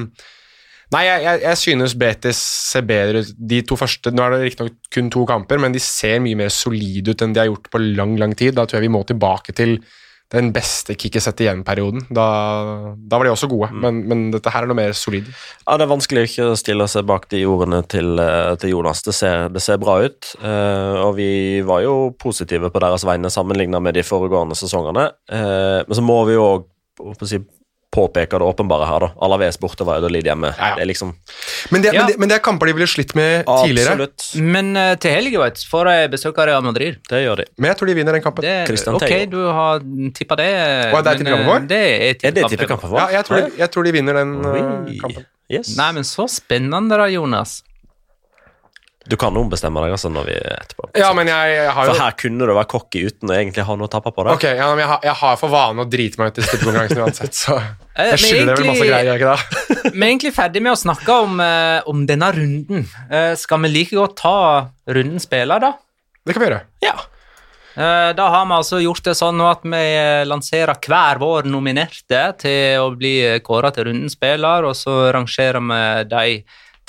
[0.94, 3.32] Nei, jeg, jeg, jeg synes Betis ser bedre ut.
[3.50, 6.52] De to første, Nå er det riktignok kun to kamper, men de ser mye mer
[6.54, 8.54] solide ut enn de har gjort på lang lang tid.
[8.58, 9.80] Da tror jeg vi må tilbake til
[10.34, 12.08] den beste kick sett igjen-perioden.
[12.14, 12.26] Da,
[12.98, 15.30] da var de også gode, men, men dette her er noe mer solid.
[15.64, 19.04] Ja, Det er vanskelig ikke å stille seg bak de ordene til, eh, til Jonas.
[19.06, 20.34] Det ser, det ser bra ut.
[20.42, 25.12] Uh, og vi var jo positive på deres vegne sammenlignet med de foregående sesongene.
[25.32, 27.40] Uh, men så må vi jo òg si,
[27.94, 29.10] påpeke det åpenbare her, da.
[29.26, 30.52] Alaves borte var jo Lid hjemme.
[30.58, 30.80] Ja, ja.
[30.80, 31.14] Det er liksom
[31.72, 32.02] Men det, Ja.
[32.02, 33.94] men, det, men det er kamper de ville slitt med tidligere.
[33.96, 34.30] Absolutt.
[34.41, 37.00] Men uh, til helga får jeg besøk av Real Madrid.
[37.10, 37.48] Det gjør de.
[37.58, 38.48] Men jeg tror de vinner den kampen.
[38.48, 39.84] Det, ok, du har
[40.18, 40.50] tippa det.
[40.94, 41.68] Og det er det tippekampen eh, vår?
[41.70, 41.84] Det
[42.30, 42.89] er det tippekampen.
[42.94, 43.00] vår.
[43.04, 45.30] Ja, jeg tror, de, jeg tror de vinner den uh, kampen.
[45.52, 45.76] Yes.
[45.78, 47.62] Nei, men så spennende da, Jonas.
[49.10, 50.89] Du kan ombestemme deg altså når vi er etterpå.
[50.95, 53.66] Ja, men jeg, jeg har jo For her kunne du være cocky uten å egentlig
[53.68, 54.38] ha noe å tappe på deg.
[54.38, 57.04] Ok, ja, men jeg, har, jeg har for vane å drite meg ut i stippekonkurransen
[57.04, 57.60] uansett, så
[57.93, 59.93] Eh, jeg skylder deg vel masse greier, gjør jeg ikke det?
[59.93, 62.86] Vi er egentlig ferdig med å snakke om, uh, om denne runden.
[63.12, 64.38] Uh, skal vi like godt ta
[64.89, 65.74] runden spiller, da?
[66.24, 66.64] Det kan vi gjøre.
[66.86, 66.95] Ja.
[67.74, 69.86] Uh, Da har vi altså gjort det sånn at vi
[70.30, 75.82] lanserer hver vår nominerte til å bli kåra til rundens spiller, og så rangerer vi
[76.10, 76.26] de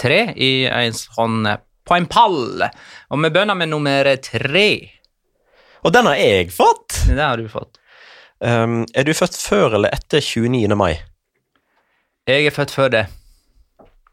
[0.00, 1.44] tre i en sånn
[1.84, 2.64] på en pall.
[3.10, 4.68] Og vi begynner med nummer tre.
[5.84, 7.02] Og den har jeg fått!
[7.08, 7.80] Den har du fått.
[8.44, 10.74] Um, er du født før eller etter 29.
[10.76, 10.96] mai?
[12.28, 13.04] Jeg er født før det.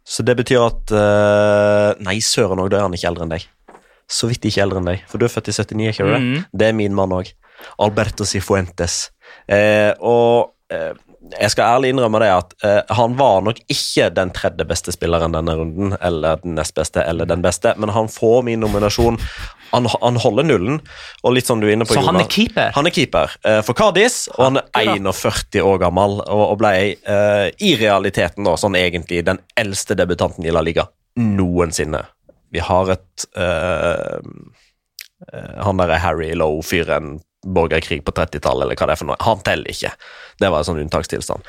[0.07, 3.45] Så det betyr at uh, Nei, søren òg, da er han ikke eldre enn deg.
[4.11, 6.21] Så vidt ikke eldre enn deg, for du er født i 79, ikke du det?
[6.21, 6.43] Mhm.
[6.51, 7.31] Det er min mann òg.
[7.83, 9.11] Alberto Cifuentes.
[9.47, 10.91] Uh, og eh,
[11.21, 15.35] jeg skal ærlig innrømme det at uh, han var nok ikke den tredje beste spilleren
[15.35, 19.19] denne runden, eller den nest beste, eller den beste, men han får min nominasjon.
[19.71, 20.81] Han, han holder nullen,
[21.23, 22.73] og litt som du er inne på, Så han er keeper?
[22.75, 26.73] Han er keeper uh, for Cardis, og han er 41 år gammel, og, og ble
[27.05, 30.89] uh, i realiteten da, sånn egentlig den eldste debutanten i La Liga
[31.21, 32.05] noensinne.
[32.51, 33.25] Vi har et
[35.61, 39.17] Han der er Harry Lowe-fyren, borgerkrig på 30-tallet, eller hva det er for noe.
[39.25, 39.91] Han teller ikke.
[40.41, 41.47] Det var en sånn unntakstilstand.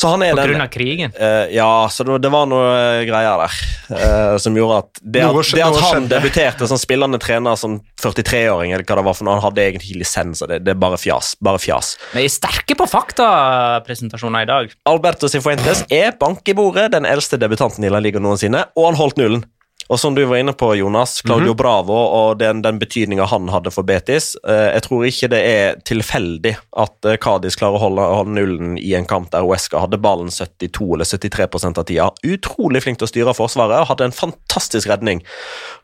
[0.00, 1.14] Så han er På den grunn av krigen?
[1.16, 3.56] Uh, ja, så det, det var noe eh, greier der
[3.92, 8.72] uh, som gjorde at Det at, det at han debuterte som spillende trener som 43-åring,
[8.72, 10.80] eller hva det var for noe, han hadde egentlig ikke lisens, og det, det er
[10.84, 11.34] bare fjas.
[11.44, 11.94] Bare fjas.
[12.12, 14.76] Vi er sterke på faktapresentasjoner i dag.
[14.88, 19.00] Alberto Cifuentes er bank i bordet, den eldste debutanten i La Liga noensinne, og han
[19.00, 19.44] holdt nullen.
[19.92, 23.68] Og som du var inne på, Jonas, Claudio Bravo og den, den betydninga han hadde
[23.74, 24.30] for Betis.
[24.48, 28.78] eh, jeg tror ikke det er tilfeldig at eh, Cádiz klarer å holde, holde nullen
[28.80, 32.08] i en kamp der Uesca hadde ballen 72 eller 73% av tida.
[32.24, 35.20] Utrolig flink til å styre forsvaret og hadde en fantastisk redning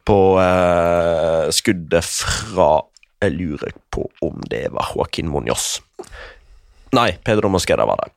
[0.08, 2.70] på eh, skuddet fra
[3.20, 5.82] Jeg lurer på om det var Joaquin Muñoz.
[6.96, 8.12] Nei, Pedro Mosqueda var det.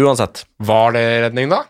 [0.00, 1.68] Uansett, Var det redning, da?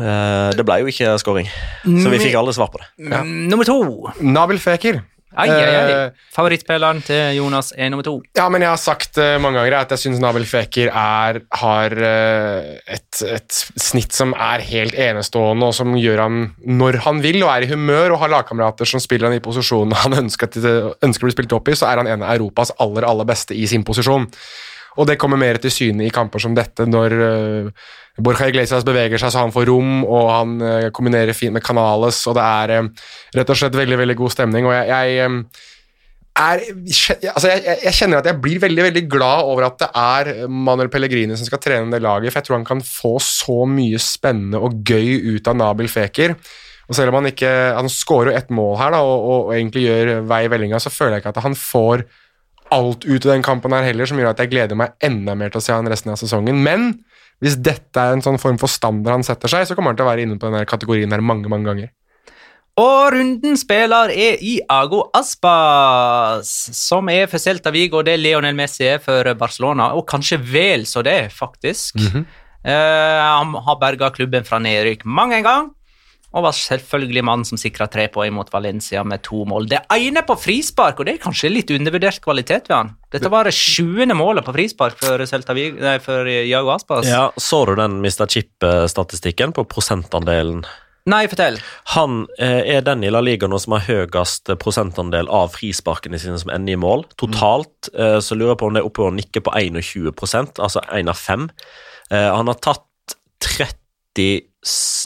[0.00, 1.50] Eh, det ble jo ikke scoring,
[1.84, 2.88] så vi fikk aldri svar på det.
[3.06, 3.24] Ja.
[3.24, 3.80] Mm, Nummer to.
[4.20, 5.02] Nabil Fekir.
[5.34, 5.92] Ai, ai, ai.
[5.92, 8.14] Eh, Favorittspilleren til Jonas er nummer to.
[8.38, 11.96] Ja, men jeg har sagt uh, mange ganger at jeg syns Nabil Fekir er, har
[11.98, 17.40] uh, et, et snitt som er helt enestående, og som gjør han når han vil
[17.42, 21.02] og er i humør og har lagkamerater som spiller han i posisjonen han ønsker, at
[21.02, 23.58] ønsker å bli spilt opp i, så er han en av Europas aller, aller beste
[23.58, 24.30] i sin posisjon.
[24.94, 27.90] Og det kommer mer til syne i kamper som dette, når uh,
[28.22, 32.20] Borja Iglesias beveger seg så han får rom, og han eh, kombinerer fint med Canales,
[32.30, 32.90] og det er eh,
[33.34, 34.68] rett og slett veldig, veldig god stemning.
[34.68, 35.64] og jeg, jeg eh,
[36.44, 36.62] er,
[37.32, 40.90] altså jeg, jeg- kjenner at jeg blir veldig veldig glad over at det er Manuel
[40.90, 44.58] Pellegrini som skal trene det laget, for jeg tror han kan få så mye spennende
[44.62, 46.34] og gøy ut av Nabil Feker.
[46.84, 47.48] Og selv om Han ikke,
[47.78, 50.78] han skårer jo ett mål her da, og, og, og egentlig gjør vei i vellinga,
[50.82, 52.02] så føler jeg ikke at han får
[52.74, 55.50] alt ut av den kampen her heller, som gjør at jeg gleder meg enda mer
[55.54, 56.58] til å se han resten av sesongen.
[56.66, 56.90] Men
[57.42, 60.06] hvis dette er en sånn form for standard han setter seg, så kommer han til
[60.06, 61.92] å være inne på denne kategorien her mange mange ganger.
[62.80, 68.98] Og runden spiller er Iago Aspas, som er for Celta Vigo, det Lionel Messi er
[69.02, 72.02] for Barcelona, og kanskje vel så det, faktisk.
[72.64, 75.70] Eh, han har berga klubben fra nedrykk mange ganger,
[76.34, 79.68] og var selvfølgelig mannen som sikra tre poeng mot Valencia med to mål.
[79.70, 82.90] Det ene på frispark, og det er kanskje litt undervurdert kvalitet ved han.
[83.14, 87.06] Dette var det sjuende målet på frispark for, Celta nei, for Jago Aspas.
[87.06, 88.26] Ja, Så du den Mr.
[88.26, 90.64] Chip-statistikken på prosentandelen?
[91.06, 91.58] Nei, fortell.
[91.92, 96.38] Han eh, er den i La Liga nå som har høyest prosentandel av frisparkene sine
[96.40, 97.04] som ender i mål.
[97.20, 100.80] Totalt eh, så lurer jeg på om det er oppe og nikker på 21 altså
[100.96, 101.50] én av fem.
[102.10, 102.88] Eh, han har tatt
[103.44, 103.76] 30
[104.24, 104.53] s-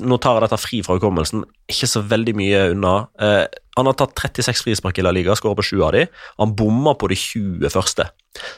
[0.07, 2.95] Nå tar jeg dette fri fra hukommelsen, ikke så veldig mye unna.
[3.19, 3.45] Eh,
[3.79, 6.05] han har tatt 36 frispark i La Liga, skårer på sju av de.
[6.39, 8.07] Han bomma på de 20 første.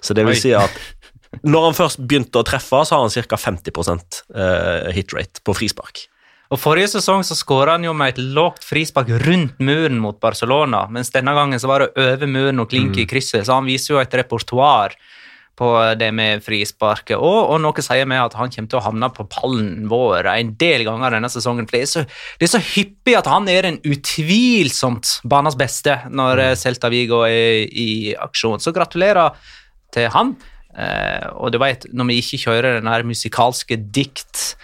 [0.05, 0.77] Så det vil si at
[1.47, 3.39] når han først begynte å treffe, så har han ca.
[3.39, 3.73] 50
[4.35, 6.05] eh, hit rate på frispark.
[6.51, 10.83] Og Forrige sesong så skåra han jo med et lågt frispark rundt muren mot Barcelona,
[10.91, 13.95] mens denne gangen så var det over muren og klink i krysset, så han viser
[13.95, 14.97] jo et repertoar
[15.59, 15.71] på
[16.01, 17.17] det med frisparket.
[17.19, 20.55] Og, og noe sier meg at han kommer til å havne på pallen vår en
[20.61, 21.69] del ganger denne sesongen.
[21.69, 22.05] for Det er så,
[22.41, 27.23] det er så hyppig at han er den utvilsomt banas beste når eh, Celta Vigo
[27.29, 28.63] er i aksjon.
[28.63, 29.37] Så gratulerer
[29.95, 30.35] til han.
[30.71, 34.55] Eh, og du vet, når vi ikke kjører den her musikalske dikt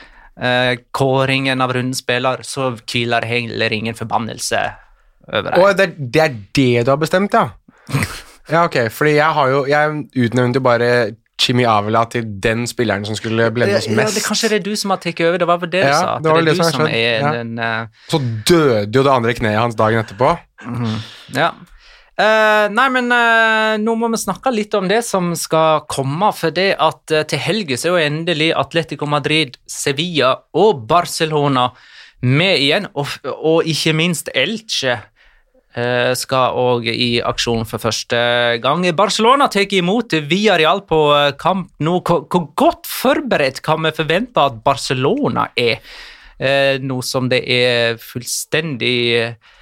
[0.40, 4.62] eh, kåringen av spiller, så hviler heller ingen forbannelse
[5.26, 5.76] over deg.
[5.76, 7.50] Det, det er det du har bestemt, ja?
[8.50, 10.90] Ja, ok, fordi jeg har jo Jeg utnevnte jo bare
[11.40, 14.16] Chimi Avila til den spilleren som skulle blende oss Ja, mest.
[14.16, 15.98] det, kanskje det er du som har tatt over, det var vel det du Ja,
[16.00, 16.18] sa?
[16.18, 17.32] Det det, er det du som som er ja.
[17.36, 18.04] den uh...
[18.08, 20.36] Så døde jo det andre kneet hans dagen etterpå.
[21.36, 21.52] Ja.
[22.16, 26.30] Uh, nei, men uh, nå må vi snakke litt om det som skal komme.
[26.32, 31.68] For det at uh, til helga er jo endelig Atletico Madrid, Sevilla og Barcelona
[32.24, 32.88] med igjen.
[32.96, 34.96] Og, og ikke minst Elche
[36.16, 38.18] skal òg i aksjon for første
[38.64, 38.84] gang.
[38.96, 41.98] Barcelona tar imot Villarreal på eh, kamp nå.
[42.00, 42.24] Hvor,
[42.56, 45.82] godt forberedt kan vi forvente at Barcelona er,
[46.38, 49.54] eh, nå som det er fullstendig eh,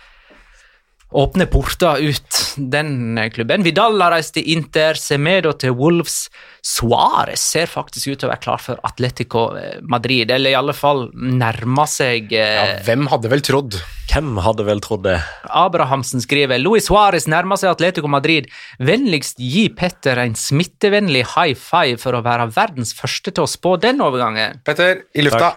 [1.14, 3.62] åpne porter ut den klubben.
[3.66, 6.28] Vidal har reist til Inter, Semedo til Wolves.
[6.64, 10.74] Suárez ser faktisk ut til å være klar for Atletico eh, Madrid, eller i alle
[10.76, 13.78] fall nærme seg Ja, eh, hvem hadde vel trodd?
[14.10, 15.18] Hvem hadde vel trodd det?
[15.48, 18.50] Abrahamsen skriver Luis Suárez nærmer seg Atletico Madrid.
[18.82, 23.76] Vennligst gi Petter en smittevennlig high five for å være verdens første til å spå
[23.82, 24.60] den overgangen.
[24.66, 25.56] Petter, i lufta.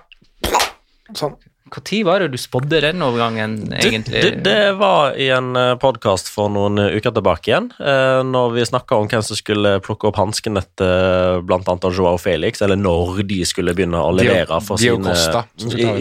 [1.16, 1.38] Sånn.
[1.68, 4.22] Når var det du spådde den overgangen, egentlig?
[4.24, 5.52] Det, det var i en
[5.82, 9.78] podkast for noen eh, uker tilbake igjen, eh, når vi snakka om hvem som skulle
[9.86, 11.78] plukke opp hansken etter bl.a.
[11.92, 15.44] Joao Felix, eller når de skulle begynne å levere for Dio sine Costa.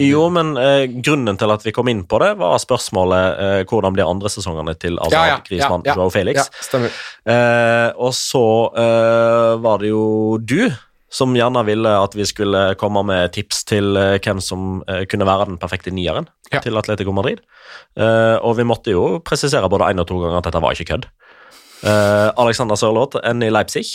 [0.03, 3.95] Jo, men eh, grunnen til at vi kom inn på det, var spørsmålet eh, hvordan
[3.95, 6.43] blir andre sesongene til Azar Ja, ja, Grismann, ja, ja, Joao Felix.
[6.43, 6.99] Ja, stemmer.
[7.27, 8.45] Eh, og så
[8.77, 10.05] eh, var det jo
[10.41, 10.61] du
[11.09, 15.27] som gjerne ville at vi skulle komme med tips til eh, hvem som eh, kunne
[15.27, 16.59] være den perfekte nieren Ja.
[16.63, 17.39] til Atletico Madrid.
[17.99, 20.89] Eh, og vi måtte jo presisere både én og to ganger at dette var ikke
[20.93, 21.07] kødd.
[21.85, 23.85] Alexander Sørloth enn i Leipzig.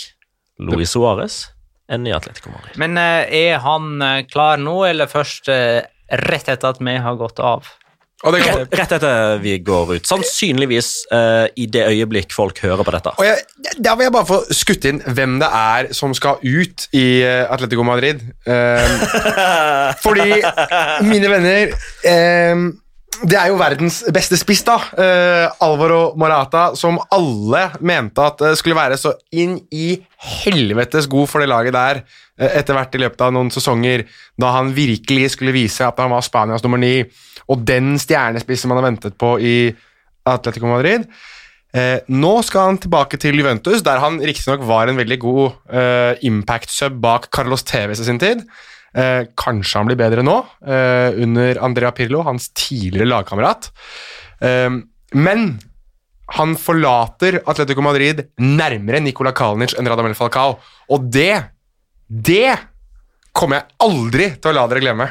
[0.62, 1.48] Luis Suárez
[1.90, 2.76] enn i Atletico Madrid.
[2.78, 3.96] Men er han
[4.30, 7.66] klar nå, eller først rett etter at vi har gått av?
[8.22, 10.06] Og, det kan, Rett, etter vi går ut.
[10.06, 13.14] Sannsynligvis uh, i det øyeblikk folk hører på dette.
[13.18, 13.40] og jeg,
[13.82, 17.42] da vil jeg bare få skutt inn hvem det er som skal ut i eh,
[17.50, 18.22] Atletico Madrid.
[18.46, 18.94] Um,
[20.04, 20.38] fordi,
[21.06, 21.74] mine venner
[22.52, 22.64] um,
[23.22, 24.78] Det er jo verdens beste spiss, da.
[24.98, 29.96] Uh, Alvaro Morata, som alle mente at uh, skulle være så inn i
[30.42, 34.06] helvetes god for det laget der uh, etter hvert i løpet av noen sesonger,
[34.38, 36.96] da han virkelig skulle vise at han var Spanias nummer ni,
[37.52, 39.56] og den stjernespissen man har ventet på i
[40.28, 41.06] Atletico Madrid.
[41.72, 46.20] Eh, nå skal han tilbake til Juventus, der han riktignok var en veldig god eh,
[46.28, 48.44] impact-sub bak Carlos Tevez i sin tid.
[48.92, 50.36] Eh, kanskje han blir bedre nå,
[50.68, 53.70] eh, under Andrea Pirlo, hans tidligere lagkamerat.
[54.44, 54.68] Eh,
[55.16, 55.46] men
[56.36, 61.48] han forlater Atletico Madrid nærmere Nikola Kalinic enn Radamel Falcao, og det
[62.12, 62.58] Det
[63.32, 65.06] kommer jeg aldri til å la dere glemme.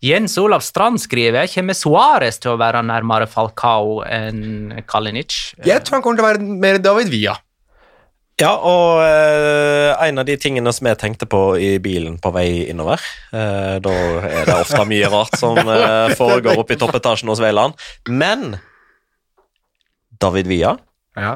[0.00, 5.52] Jens Olav Strand skriver kommer Suárez til å være nærmere Falcao enn Kalinic.
[5.66, 7.34] Jeg tror han kommer til å være mer David Villa.
[8.40, 12.46] Ja, og eh, en av de tingene som jeg tenkte på i bilen på vei
[12.72, 12.96] innover
[13.36, 13.92] eh, Da
[14.24, 17.76] er det ofte mye rart som eh, foregår oppe i toppetasjen hos Veiland.
[18.08, 18.54] Men
[20.20, 20.78] David Villa,
[21.20, 21.34] Ja.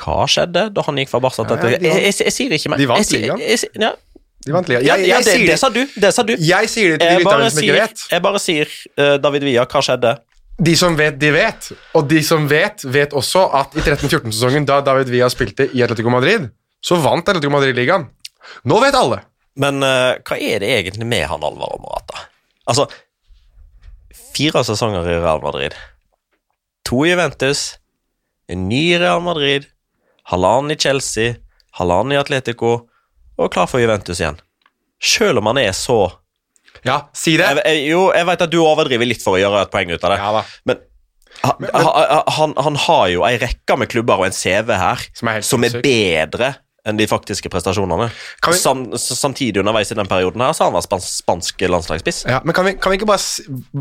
[0.00, 2.58] hva skjedde da han gikk fra Barca til Ja, ja, jeg, jeg, jeg, jeg sier
[2.58, 2.82] ikke mer.
[2.82, 4.02] De vant ligaen.
[4.46, 4.86] De vant ligaen.
[4.86, 5.80] Jeg, Jeg, jeg, det, sier det det, sa du.
[6.04, 6.32] Det sa du.
[6.34, 8.04] jeg sier det til de lytterne som ikke vet.
[8.14, 10.14] jeg bare sier uh, David Villa, hva skjedde?
[10.60, 11.68] De som vet, de vet.
[11.96, 16.12] Og de som vet, vet også at i 13-14-sesongen, da David Villa spilte i Atletico
[16.12, 16.48] Madrid,
[16.84, 18.08] så vant Atletico Madrid ligaen.
[18.68, 19.22] Nå vet alle.
[19.60, 22.26] Men uh, hva er det egentlig med han Alvaro Morata?
[22.70, 22.86] Altså,
[24.36, 25.76] fire sesonger i Real Madrid.
[26.88, 27.74] To i Juventus,
[28.50, 29.68] en ny i Real Madrid,
[30.32, 31.36] halvannen i Chelsea,
[31.76, 32.89] halvannen i Atletico,
[33.40, 34.38] og klar for Juventus igjen.
[35.00, 35.98] Selv om han er så
[36.86, 37.44] Ja, si det.
[37.48, 40.04] jeg, jeg, Jo, jeg vet at du overdriver litt for å gjøre et poeng ut
[40.04, 40.78] av det, Ja men
[41.40, 45.30] han, han, han, han har jo ei rekke med klubber og en CV her Som
[45.32, 46.50] er som er bedre
[46.88, 48.06] enn de faktiske prestasjonene.
[48.46, 52.22] Vi- Sam, samtidig underveis i den perioden her så har han vært spans spansk landslagsspiss.
[52.28, 53.20] Ja, men kan vi, kan vi ikke bare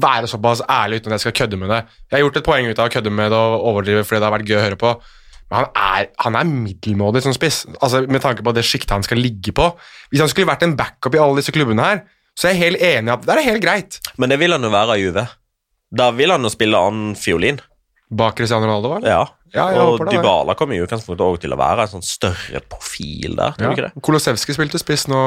[0.04, 1.78] være såpass ærlige uten at jeg skal kødde med det?
[2.12, 4.28] Jeg har gjort et poeng ut av å kødde med det og overdrive fordi det
[4.28, 4.92] har vært gøy å høre på.
[5.50, 9.06] Men han er, han er middelmådig som spiss, altså med tanke på det sjiktet han
[9.06, 9.72] skal ligge på.
[10.12, 12.04] Hvis han skulle vært en backup i alle disse klubbene her,
[12.38, 13.98] så er jeg helt enig i at det er helt greit.
[14.22, 15.26] Men det vil han jo være av Juve.
[15.90, 17.58] Da vil han jo spille annen fiolin.
[18.10, 19.10] Bak Cristiano Ronaldo, vel?
[19.10, 19.26] Ja.
[19.54, 20.12] Ja, og det.
[20.14, 23.56] Dybala kommer i utgangspunktet også til å være en sånn større profil der.
[23.58, 24.04] tror du ikke det?
[24.06, 25.22] Kolosevskij spilte spiss nå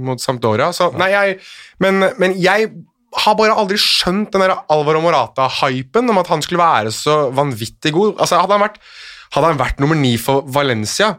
[0.00, 1.36] mot Sampdoria, så Nei, jeg
[1.84, 2.70] Men, men jeg
[3.20, 7.92] har bare aldri skjønt den der Alvaro Morata-hypen om at han skulle være så vanvittig
[7.92, 8.14] god.
[8.16, 8.78] Altså, hadde han vært,
[9.34, 11.14] hadde han vært nummer ni for Valencia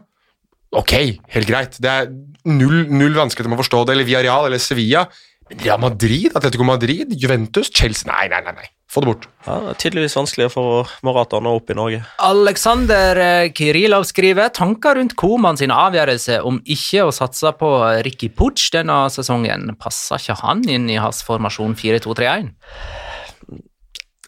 [0.74, 0.90] Ok,
[1.30, 1.76] helt greit.
[1.78, 2.08] Det er
[2.50, 3.94] null, null vanskeligheter med å forstå det.
[3.94, 5.04] Eller Villarreal eller Sevilla.
[5.46, 8.54] Men Real Madrid, Atletico Madrid, Juventus, Chelsea Nei, nei, nei.
[8.58, 8.70] nei.
[8.90, 9.24] Få det bort.
[9.44, 12.00] Ja, det er tydeligvis vanskeligere for Morata å nå opp i Norge.
[12.22, 17.70] Aleksander eh, Kirilov skriver tanker rundt Koman sin avgjørelse om ikke å satse på
[18.06, 19.72] Ricky Putsch denne sesongen.
[19.80, 22.54] Passer ikke han inn i hans formasjon 4-2-3-1?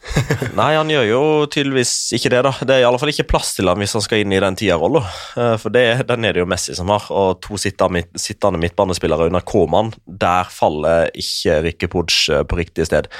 [0.58, 1.20] Nei, han gjør jo
[1.52, 2.52] tydeligvis ikke det, da.
[2.68, 4.56] Det er i alle fall ikke plass til ham hvis han skal inn i den
[4.58, 5.02] tierrolla.
[5.36, 9.26] Eh, For det, den er det jo Messi som har, og to sittende, midt- midtbanespillere
[9.28, 9.92] under K-mann.
[10.06, 13.10] Der faller ikke Rikke Puig eh, på riktig sted.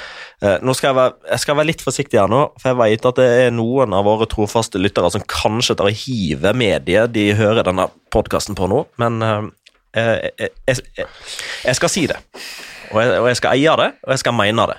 [0.41, 3.09] Eh, Nå skal jeg, være, jeg skal være litt forsiktig her nå, for jeg vet
[3.11, 7.29] at det er noen av våre trofaste lyttere som kanskje tar og hiver mediet de
[7.37, 9.21] hører denne podkasten på nå, men
[9.97, 10.31] jeg,
[10.67, 11.07] jeg,
[11.65, 12.17] jeg skal si det.
[12.93, 14.77] Og jeg, og jeg skal eie det, og jeg skal mene det.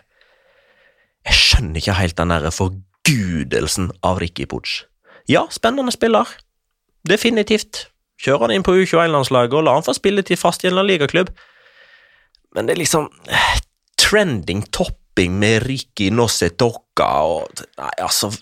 [1.28, 4.82] Jeg skjønner ikke helt den derre forgudelsen av Ricky Pooch.
[5.28, 6.30] Ja, spennende spiller.
[7.08, 7.86] Definitivt.
[8.18, 11.30] Kjører han inn på U21-landslaget og la han få spilletid fast i en ligaklubb.
[12.56, 13.60] Men det er liksom eh,
[14.00, 18.32] trending topping med Ricky Nossetocca og Nei, altså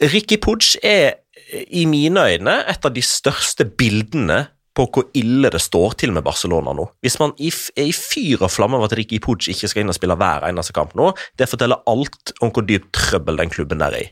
[0.00, 1.20] Ricky Pooch er
[1.68, 4.46] i mine øyne et av de største bildene
[4.78, 6.86] på hvor ille det står til med Barcelona nå.
[7.02, 9.98] Hvis man er i fyr og flamme over at Ricky Puig ikke skal inn og
[9.98, 13.98] spille hver eneste kamp nå, det forteller alt om hvor dypt trøbbel den klubben der
[13.98, 14.10] er i.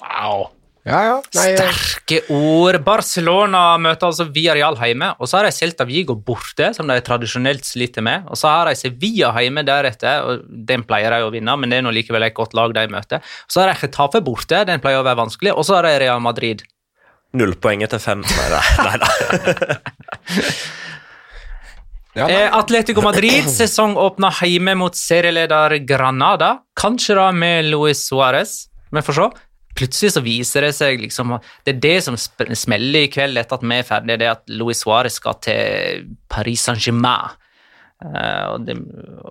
[0.00, 0.48] Wow.
[0.84, 1.12] Ja, ja.
[1.38, 2.76] Nei, eh, Sterke ord.
[2.84, 7.64] Barcelona møter altså Villarreal hjemme, og så har de Celta Vigo borte, som de tradisjonelt
[7.64, 8.26] sliter med.
[8.28, 11.80] Og så har de Sevilla hjemme deretter, og den pleier de å vinne, men det
[11.80, 13.24] er nå likevel et godt lag de møter.
[13.48, 16.20] Så har de Chetafe borte, den pleier å være vanskelig, og så har de Real
[16.24, 16.66] Madrid.
[17.34, 18.22] Null poenget til fem.
[18.22, 18.60] Nei da.
[18.86, 19.08] Nei, da.
[22.14, 22.36] ja, nei.
[22.36, 26.60] Eh, Atletico Madrid sesongåpna hjemme mot serieleder Granada.
[26.78, 29.28] Kanskje da med Luis Suárez, vi får se.
[29.74, 31.32] Plutselig så viser det seg liksom
[31.66, 34.52] Det er det som smeller i kveld etter at vi er ferdige, det er at
[34.54, 37.34] Luis Suárez skal til Paris Saint-Germain.
[38.04, 38.78] Eh, og, det,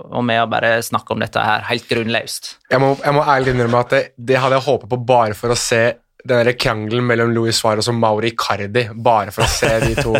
[0.09, 2.57] og vi har bare snakka om dette her helt grunnløst.
[2.71, 5.53] Jeg må, jeg må ærlig innrømme at det, det hadde jeg håpet på bare for
[5.53, 5.83] å se
[6.23, 8.87] den der krangelen mellom Luis Suárez og Mauri Cardi.
[8.93, 10.15] Bare for å se de to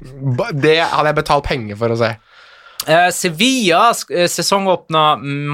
[0.64, 2.14] Det hadde jeg betalt penger for å se.
[2.86, 5.04] Eh, Sevilla eh, sesongåpna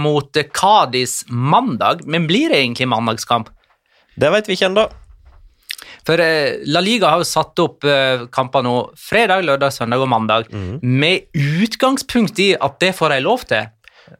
[0.01, 3.51] mot Cádiz mandag, men blir det egentlig mandagskamp?
[4.19, 4.87] Det vet vi ikke ennå.
[6.09, 10.09] For eh, La Liga har jo satt opp eh, kamper nå fredag, lørdag, søndag og
[10.09, 10.49] mandag
[10.81, 13.69] med utgangspunkt i at det får de lov til.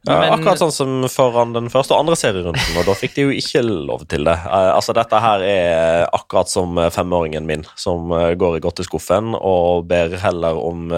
[0.07, 3.27] Ja, Men- akkurat sånn som foran den første og andre serierunden, og da fikk de
[3.27, 4.37] jo ikke lov til det.
[4.37, 9.35] Eh, altså, dette her er akkurat som eh, femåringen min, som eh, går i godteskuffen
[9.35, 10.89] og ber heller om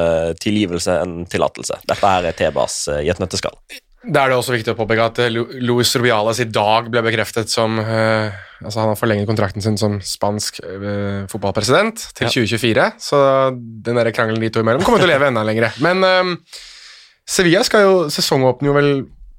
[0.42, 1.82] tilgivelse enn tillatelse.
[1.88, 3.58] Dette her er Tebas eh, i et nøtteskall.
[4.02, 5.20] Da er det også viktig å påpeke at
[5.62, 10.00] Luis Rubiales i dag ble bekreftet som uh, Altså Han har forlenget kontrakten sin som
[10.06, 13.20] spansk uh, fotballpresident til 2024, så
[13.54, 15.70] den der krangelen de to imellom kommer til å leve enda lenger.
[15.82, 16.34] Men eh,
[17.32, 18.92] Sevilla skal jo sesongåpne jo vel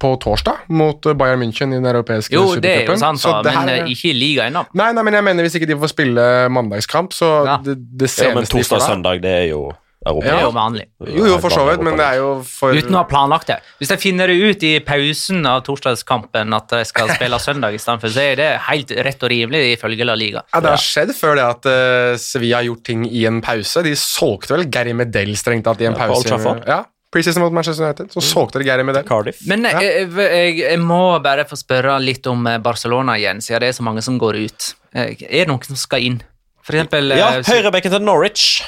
[0.02, 3.36] på torsdag mot eh, Bayern München i den europeiske Jo, det er jo sant, så
[3.36, 4.64] da, det men her- eh, ikke i liga ennå.
[4.74, 7.56] Nei, nei, men jeg mener hvis ikke de får spille mandagskamp, så Ja.
[7.62, 9.62] det, det Ja, men seneste de får torsdag og søndag, det er jo
[10.04, 10.24] Europa.
[10.26, 10.84] Det er jo vanlig.
[11.14, 13.60] Jo, jo, for så vidt, men det er jo for Uten å ha planlagt det.
[13.78, 18.10] Hvis jeg finner det ut i pausen av torsdagskampen at jeg skal spille søndag istedenfor,
[18.10, 20.42] så er det helt rett og rimelig ifølge La Liga.
[20.52, 23.84] Ja, Det har skjedd før det at uh, Sevilla har gjort ting i en pause.
[23.86, 26.28] De solgte vel Gary Medell strengt tatt i en Ja, på Old pause.
[26.34, 26.66] Trafford.
[26.66, 26.82] Ja,
[27.12, 28.12] Preseason mot Manchester United.
[28.14, 29.04] Så solgte de Gary Medell.
[29.08, 29.42] Cardiff.
[29.46, 33.68] Men jeg, jeg, jeg må bare få spørre litt om eh, Barcelona igjen, siden det
[33.68, 34.70] er så mange som går ut.
[34.96, 36.22] Eh, Er det noen som skal inn?
[36.64, 38.62] For eksempel eh, Ja, høyrebekken til Norwich.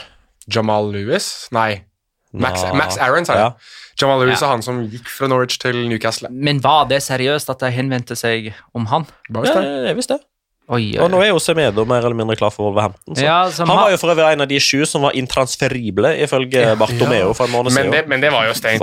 [0.53, 1.49] Jamal Lewis?
[1.57, 1.82] Nei.
[2.34, 3.45] Max, Max Aaron, sa jeg.
[3.47, 3.80] Ja.
[4.03, 4.49] Jamal Lewis Ja.
[4.49, 6.28] er han som gikk fra Norwich til Newcastle.
[6.34, 9.07] Men var det seriøst at de henvendte seg om han?
[9.30, 10.18] Ja, det er visst det.
[10.73, 13.12] Oi, Og nå er jo Semedo mer eller mindre klar for Wolverhampton.
[13.19, 13.21] Så.
[13.27, 16.62] Ja, Han ma- var jo for øvrig en av de sju som var intransferible, ifølge
[16.81, 17.93] Bartomeo for en måned Men siden.
[17.93, 18.81] det, men det var jo stengt.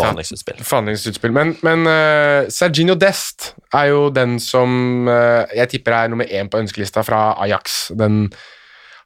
[0.61, 1.33] Forhandlingsutspill.
[1.33, 6.53] Men, men uh, Serginho Dest er jo den som uh, jeg tipper er nummer én
[6.53, 7.89] på ønskelista fra Ajax.
[7.97, 8.27] Den,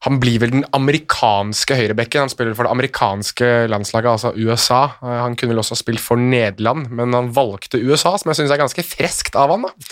[0.03, 2.27] han blir vel den amerikanske høyrebekken.
[2.27, 4.83] Han spiller for det amerikanske landslaget, altså USA.
[4.99, 8.43] Uh, han kunne vel også ha spilt for Nederland, men han valgte USA, som jeg
[8.43, 9.69] syns er ganske freskt av han.
[9.69, 9.87] da.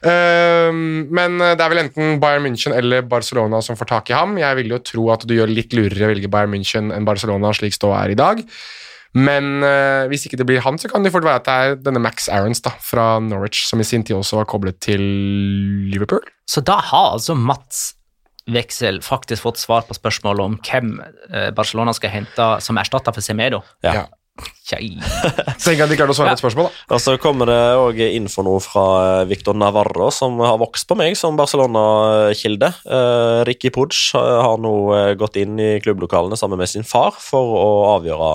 [0.00, 4.38] Eh, men det er vel enten Bayern München eller Barcelona som får tak i ham.
[4.40, 7.52] Jeg vil jo tro at du gjør litt lurere å velge Bayern München enn Barcelona,
[7.56, 8.44] slik Stå er i dag.
[9.18, 11.80] Men eh, hvis ikke det blir han, så kan det fort være at det er
[11.82, 15.02] denne Max Aarons da, fra Norwich, som i sin tid også var koblet til
[15.90, 16.22] Liverpool.
[16.46, 17.90] Så da har altså Mats
[18.50, 20.94] Veksel faktisk fått svar på spørsmålet om hvem
[21.30, 23.60] eh, Barcelona skal hente som erstatter for Semedo.
[23.86, 24.06] Ja.
[25.64, 26.96] Tenk at de klarte å svare på et spørsmål, da.
[26.96, 28.84] Og så kommer det òg info nå fra
[29.30, 32.72] Victor Navarro, som har vokst på meg som Barcelona-kilde.
[32.86, 37.56] Uh, Ricky Pudge har nå eh, gått inn i klubblokalene sammen med sin far for
[37.58, 38.30] å avgjøre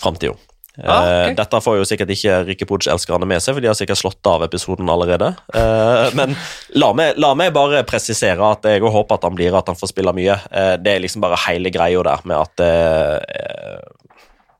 [0.00, 0.38] framtida.
[0.84, 1.28] Ah, ok.
[1.30, 4.30] Eh, Dette får jo sikkert ikke Ricky Puig-elskerne med seg, for de har sikkert slått
[4.30, 5.32] av episoden allerede.
[5.54, 6.36] Eh, men
[6.78, 9.92] la meg, la meg bare presisere at jeg håper at han blir, at han får
[9.92, 10.38] spille mye.
[10.50, 13.80] Eh, det er liksom bare hele greia der med at eh,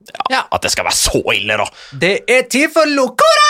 [0.07, 0.41] ja, Ja.
[0.51, 1.67] At det skal være så ille, da!
[1.91, 3.49] Det er tid for Locora!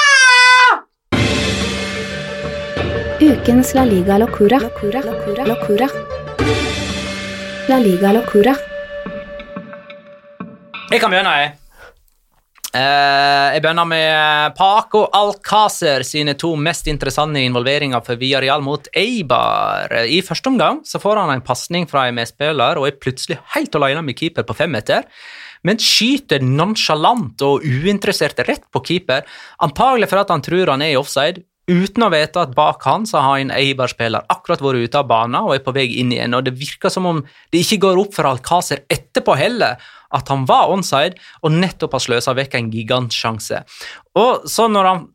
[3.22, 4.60] Ukens La Liga Locura.
[4.60, 5.02] Locura.
[5.06, 5.46] Locura.
[5.46, 5.90] Locura.
[7.70, 8.56] La Liga Locura.
[10.92, 11.52] Jeg kan begynne, jeg.
[12.72, 19.92] Uh, jeg begynner med Paco Alcácer sine to mest interessante involveringer for Villarreal mot Eibar.
[20.08, 23.76] I første omgang så får han en pasning fra en medspiller og er plutselig helt
[23.76, 25.04] alene med keeper på fem meter,
[25.68, 29.26] men skyter nonsjalant og uinteressert rett på keeper,
[29.64, 33.06] antagelig for at han tror han er i offside, uten å vite at bak han
[33.08, 36.36] så har en Eibar-spiller akkurat vært ute av banen og er på vei inn igjen,
[36.36, 37.22] og det virker som om
[37.54, 39.80] det ikke går opp for Alcázer etterpå heller
[40.12, 43.62] at han var onside og nettopp har sløsa vekk en gigantsjanse.
[44.20, 45.06] Og så når han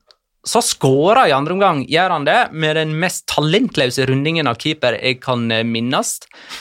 [0.47, 4.95] så skåra i andre omgang, gjør han det med den mest talentløse rundingen av keeper
[5.01, 6.21] jeg kan eh, minnes.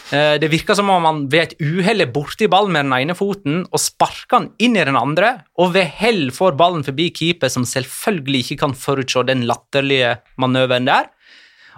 [0.10, 3.18] Eh, Det virker som om han ved et uhell er borti ballen med den ene
[3.18, 7.54] foten og sparker han inn i den andre, og ved hell får ballen forbi keeper,
[7.54, 11.12] som selvfølgelig ikke kan forutse den latterlige manøveren der.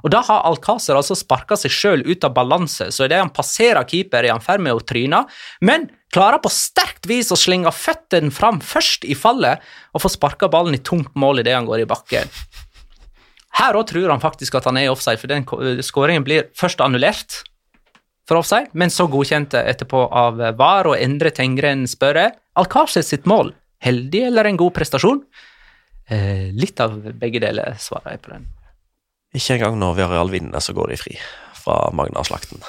[0.05, 3.83] Og Da har Alcázar altså sparka seg sjøl ut av balanse, så idet han passerer
[3.83, 5.25] keeper, er han i ferd med å tryne,
[5.61, 10.49] men klarer på sterkt vis å slenge føttene fram først i fallet og få sparka
[10.51, 12.31] ballen i tungt mål idet han går i bakken.
[13.57, 15.45] Her òg tror han faktisk at han er i offside, for den
[15.83, 17.41] skåringen blir først annullert
[18.27, 22.29] for offside, men så godkjent etterpå av VAR, og Endre Tengren spørre
[22.59, 23.53] Alcácer sitt mål,
[23.83, 25.23] heldig eller en god prestasjon?
[26.07, 28.45] Eh, litt av begge deler, svarer jeg på den.
[29.35, 31.15] Ikke engang når Villarreal vinner, så går de fri
[31.57, 32.61] fra Magna-slakten.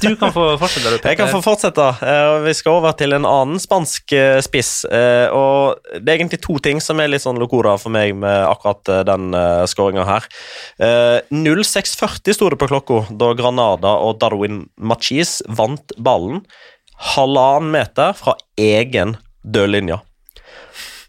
[0.00, 0.90] Du kan få fortsette.
[0.90, 1.86] du, Jeg kan få fortsette.
[2.04, 4.84] eh, Vi skal over til en annen spansk eh, spiss.
[4.84, 8.44] eh, og Det er egentlig to ting som er litt sånn locora for meg med
[8.48, 9.30] akkurat den
[9.70, 10.28] skåringa her.
[10.78, 16.42] Eh, 06.40 sto det på klokka da Granada og Darwin Machis vant ballen
[17.14, 19.98] halvannen meter fra egen dødlinje.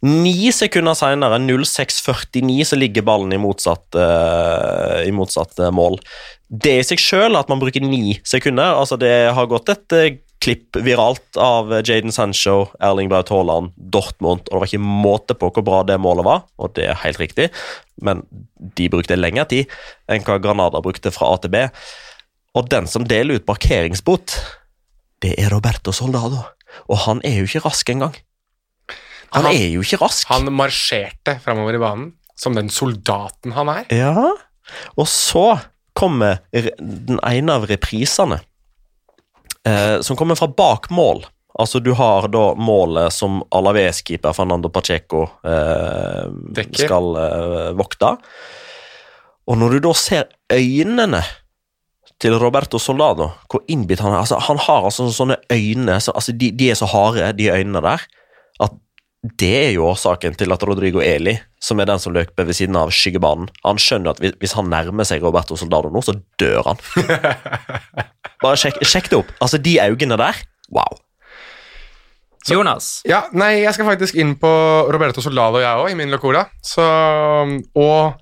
[0.06, 5.97] Ni sekunder senere, 06.49, så ligger ballen i motsatt, uh, i motsatt eh, mål.
[6.45, 8.76] Det i seg selv at man bruker ni sekunder.
[8.78, 14.45] altså Det har gått et uh, klipp viralt av Jaden Sancho, Erling Braut Haaland, Dortmund,
[14.45, 17.22] og det var ikke måte på hvor bra det målet var, og det er helt
[17.22, 17.47] riktig,
[18.06, 18.22] men
[18.78, 19.72] de brukte lengre tid
[20.12, 21.64] enn hva Granada brukte fra A til B.
[22.56, 24.38] Og den som deler ut parkeringsbot,
[25.26, 26.43] det er Roberto Soldado.
[26.91, 28.14] Og han er jo ikke rask engang.
[29.36, 30.28] Han Han- er jo ikke rask.
[30.32, 33.86] Han marsjerte framover i banen som den soldaten han er.
[33.96, 34.32] Ja,
[34.98, 35.60] og så
[35.96, 38.42] kommer den ene av reprisene,
[39.66, 41.24] eh, som kommer fra bak mål.
[41.58, 46.26] Altså, du har da målet som Alaves-keeper Fernando Pacheco eh,
[46.76, 48.18] skal eh, vokte.
[49.48, 51.22] Og når du da ser øynene
[52.20, 56.32] til Roberto Soldado, hvor innbitt han er altså, Han har altså sånne øyne så, altså,
[56.36, 58.04] de, de er så harde, de øynene der,
[58.64, 58.76] at
[59.40, 62.76] det er jo årsaken til at Rodrigo Eli, som er den som løper ved siden
[62.80, 66.64] av skyggebanen, han skjønner at hvis- hvis han nærmer seg Roberto Soldado nå, så dør
[66.72, 66.78] han.
[68.44, 69.32] Bare sjekk, sjekk det opp.
[69.42, 70.36] Altså, de øynene der,
[70.70, 70.98] wow.
[72.46, 73.02] Jonas.
[73.10, 74.50] Ja, nei, jeg skal faktisk inn på
[74.94, 76.44] Roberto Soldado, jeg òg, i min locora.
[76.62, 76.84] Så,
[77.74, 78.20] og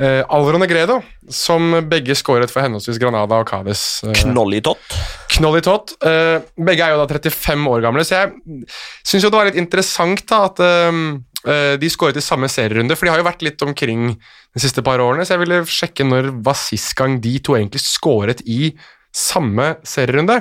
[0.00, 4.02] eh, Alvaro Negredo, som begge skåret for henholdsvis Granada og Cádiz.
[4.06, 4.96] Eh, Knoll i tott.
[5.36, 5.94] Knoll i tott.
[6.04, 8.66] Eh, begge er jo da 35 år gamle, så jeg
[9.04, 11.00] syns jo det var litt interessant da at eh,
[11.46, 14.84] eh, de skåret i samme serierunde, for de har jo vært litt omkring de siste
[14.86, 18.74] par årene, så jeg ville sjekke når var sist gang de to egentlig skåret i
[19.14, 20.40] samme serierunde.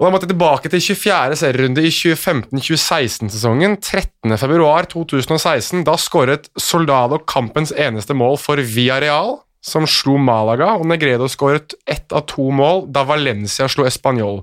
[0.00, 1.36] Og da måtte jeg tilbake til 24.
[1.36, 3.74] serierunde i 2015-2016-sesongen.
[3.84, 5.82] 13.2.2016.
[5.84, 12.16] Da skåret Soldado kampens eneste mål for Villarreal, som slo Malaga, og Negredo skåret ett
[12.16, 14.40] av to mål da Valencia slo Español.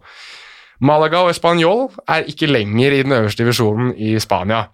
[0.78, 4.70] Malaga og Español er ikke lenger i den øverste divisjonen i Spania.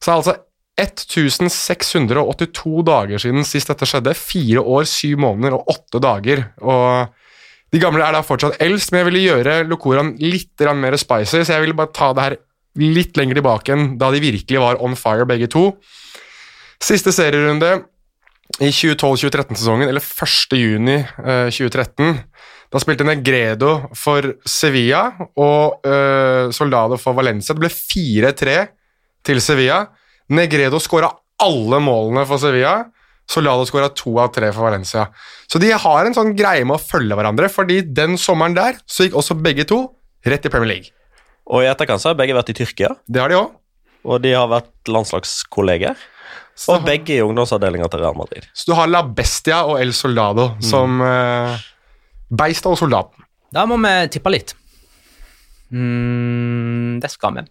[0.00, 0.40] Så altså
[0.80, 4.16] 1682 dager siden sist dette skjedde.
[4.16, 6.48] Fire år, syv måneder og åtte dager.
[6.64, 7.12] Og
[7.72, 11.54] de gamle er da fortsatt eldst, men jeg ville gjøre Locoraen litt mer spicy, så
[11.56, 12.36] jeg ville bare ta det her
[12.80, 15.70] litt lenger tilbake enn da de virkelig var on fire, begge to.
[16.82, 17.72] Siste serierunde
[18.60, 20.56] i 2012-2013-sesongen, eller 1.
[20.58, 22.20] juni eh, 2013.
[22.72, 25.02] Da spilte Negredo for Sevilla
[25.36, 27.52] og uh, Soldado for Valencia.
[27.52, 28.54] Det ble 4-3
[29.28, 29.82] til Sevilla.
[30.32, 31.10] Negredo skåra
[31.44, 32.78] alle målene for Sevilla.
[33.30, 35.06] Soldado skåra to av tre for Valencia.
[35.48, 39.06] Så de har en sånn greie med å følge hverandre, fordi den sommeren der så
[39.06, 39.78] gikk også begge to
[40.26, 40.90] rett i Premier League.
[41.46, 43.50] Og i etterkant så har begge vært i Tyrkia, Det har de òg.
[44.04, 45.96] og de har vært landslagskolleger.
[46.54, 48.44] Så, Og begge i ungdomsavdelinga til Real Madrid.
[48.52, 51.56] så du har La Bestia og El Soldado som eh,
[52.30, 53.24] Beista og soldaten.
[53.52, 54.54] Da må vi tippe litt.
[55.72, 57.44] Mm, det skal vi.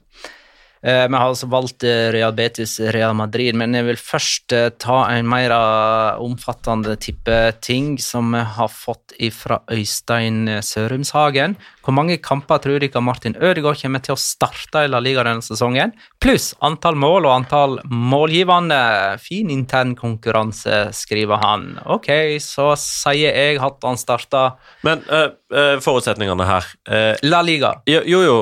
[0.82, 4.70] Eh, vi har altså valgt eh, Real Betis Real Madrid, men jeg vil først eh,
[4.82, 11.56] ta en mer omfattende omfattende tippeting som vi har fått fra Øystein eh, Sørumshagen.
[11.82, 15.42] Hvor mange kamper tror dere Martin Ødegaard kommer til å starte i La Liga denne
[15.42, 15.94] sesongen?
[16.22, 19.18] Pluss antall mål og antall målgivende.
[19.22, 21.78] Fin intern konkurranse, skriver han.
[21.86, 27.80] Ok, så sier jeg at han starter Men uh, uh, forutsetningene her uh, La Liga.
[27.90, 28.40] Jo, jo, jo.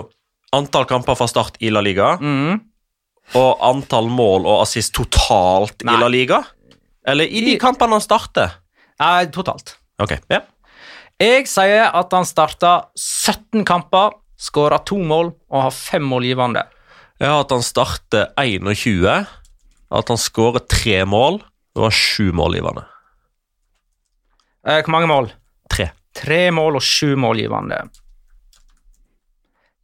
[0.56, 2.60] Antall kamper fra start i La Liga, Mm.
[3.36, 5.94] og antall mål og assist totalt Nei.
[5.96, 6.44] i La Liga?
[7.06, 8.52] Eller i de kampene han starter?
[9.00, 9.76] Nei, totalt.
[10.02, 10.42] Ok, ja.
[11.20, 16.64] Jeg sier at han starta 17 kamper, skåra to mål og har fem målgivende.
[17.20, 19.28] Har at han starter 21,
[19.92, 21.42] at han skårer tre mål
[21.76, 22.86] og har sju målgivende.
[24.66, 25.32] Eh, Hvor mange mål?
[25.70, 25.92] Tre.
[26.16, 27.90] Tre mål og sju målgivende.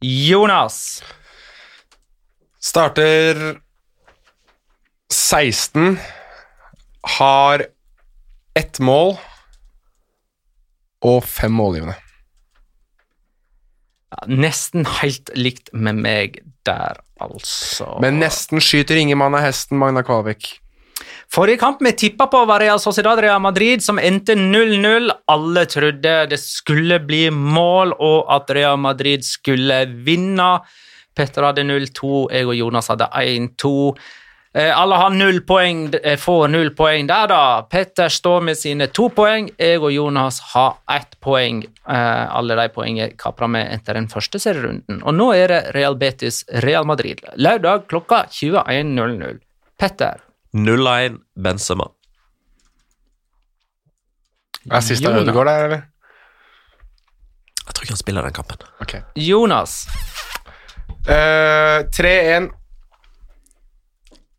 [0.00, 1.02] Jonas.
[2.60, 3.60] Starter
[5.12, 5.98] 16,
[7.18, 7.66] har
[8.54, 9.14] ett mål
[11.06, 11.94] og fem målgivende.
[14.10, 17.96] Ja, nesten helt likt med meg der, altså.
[18.02, 20.56] Men nesten skyter ingen mann av hesten, Magna Kvalvik.
[21.32, 25.10] Forrige kamp vi tippa på var Real Sociedad Real Madrid, som endte 0-0.
[25.32, 30.52] Alle trodde det skulle bli mål, og at Real Madrid skulle vinne.
[31.16, 33.74] Petter hadde 0-2, jeg og Jonas hadde 1-2.
[34.56, 37.62] Eh, alle har null poeng, eh, får null poeng der, da.
[37.70, 39.50] Petter står med sine to poeng.
[39.58, 41.62] Jeg og Jonas har ett poeng.
[41.88, 45.02] Eh, alle de poengene kapra vi etter den første serierunden.
[45.02, 47.20] Og nå er det Real Betis Real Madrid.
[47.36, 49.40] Lørdag klokka 21.00.
[49.78, 50.25] Petter.
[50.56, 51.90] 0-1 Benzema.
[54.66, 55.22] Er siste Jonas.
[55.22, 55.82] Ødegaard der, eller?
[57.66, 58.68] Jeg tror ikke han spiller den kampen.
[58.80, 58.94] Ok.
[59.16, 59.86] Jonas.
[61.06, 62.50] Uh, 3-1.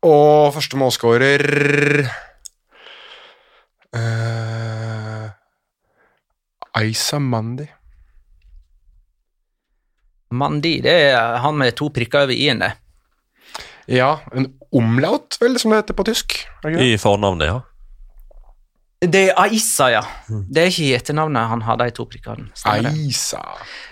[0.07, 1.43] Og første målskårer
[3.95, 5.29] uh,
[6.77, 7.67] Aisa Mandi.
[10.37, 12.73] Mandi, det er han med to prikker over i-en, det.
[13.87, 16.41] Ja, en omlaut, vel, som det heter på tysk.
[16.67, 17.59] I fornavnet, ja.
[18.97, 20.01] Det er Aisa, ja.
[20.25, 22.47] Det er ikke i etternavnet han har de to prikkene.
[22.65, 23.43] Aisa.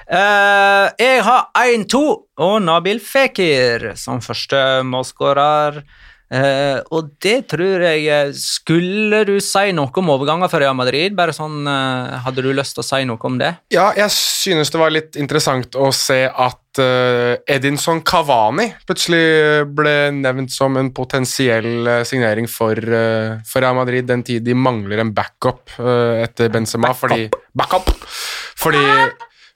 [0.10, 2.02] Uh, jeg har 1-2
[2.42, 5.84] og Nabil Fekir som første målskårer.
[6.26, 11.14] Uh, og det tror jeg eh, Skulle du si noe om overganger for Real Madrid?
[11.14, 13.52] Bare sånn, uh, Hadde du lyst til å si noe om det?
[13.70, 19.94] Ja, jeg synes det var litt interessant å se at eh, Edinson Cavani plutselig ble
[20.16, 25.04] nevnt som en potensiell eh, signering for, eh, for Real Madrid den tid de mangler
[25.04, 26.94] en backup etter Benzema.
[26.98, 27.92] Fordi, backup!
[28.60, 28.84] Fordi,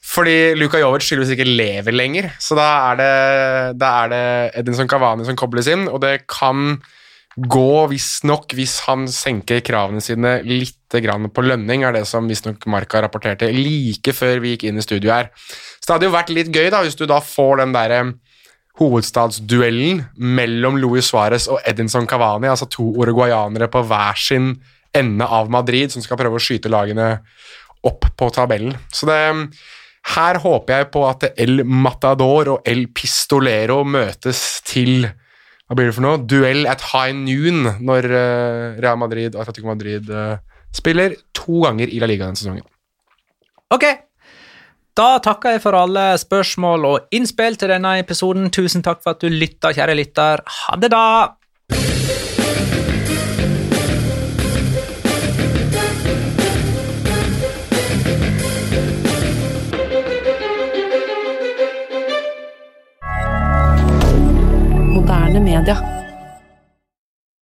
[0.05, 2.31] fordi Luka Jovic tydeligvis ikke lever lenger.
[2.41, 3.11] Så da er, det,
[3.81, 4.23] da er det
[4.63, 6.79] Edinson Cavani som kobles inn, og det kan
[7.39, 12.65] gå visstnok hvis han senker kravene sine litt grann på lønning, er det som visstnok
[12.71, 15.29] Marka rapporterte like før vi gikk inn i studio her.
[15.89, 17.99] Så det hadde jo vært litt gøy da, hvis du da får den derre
[18.77, 24.51] hovedstadsduellen mellom Luis Suárez og Edinson Cavani, altså to uruguayanere på hver sin
[24.93, 27.07] ende av Madrid som skal prøve å skyte lagene
[27.89, 28.75] opp på tabellen.
[28.93, 29.17] Så det
[30.13, 35.95] her håper jeg på at El Matador og El Pistolero møtes til hva blir det
[35.97, 36.21] for noe?
[36.21, 40.37] Duell at high noon når eh, Real Madrid og Atletico Madrid eh,
[40.69, 42.69] spiller to ganger i La Liga denne sesongen.
[43.73, 43.89] Ok.
[44.99, 48.49] Da takker jeg for alle spørsmål og innspill til denne episoden.
[48.51, 50.43] Tusen takk for at du lytta, kjære lytter.
[50.43, 51.35] Ha det, da!
[64.91, 65.98] Moderne media.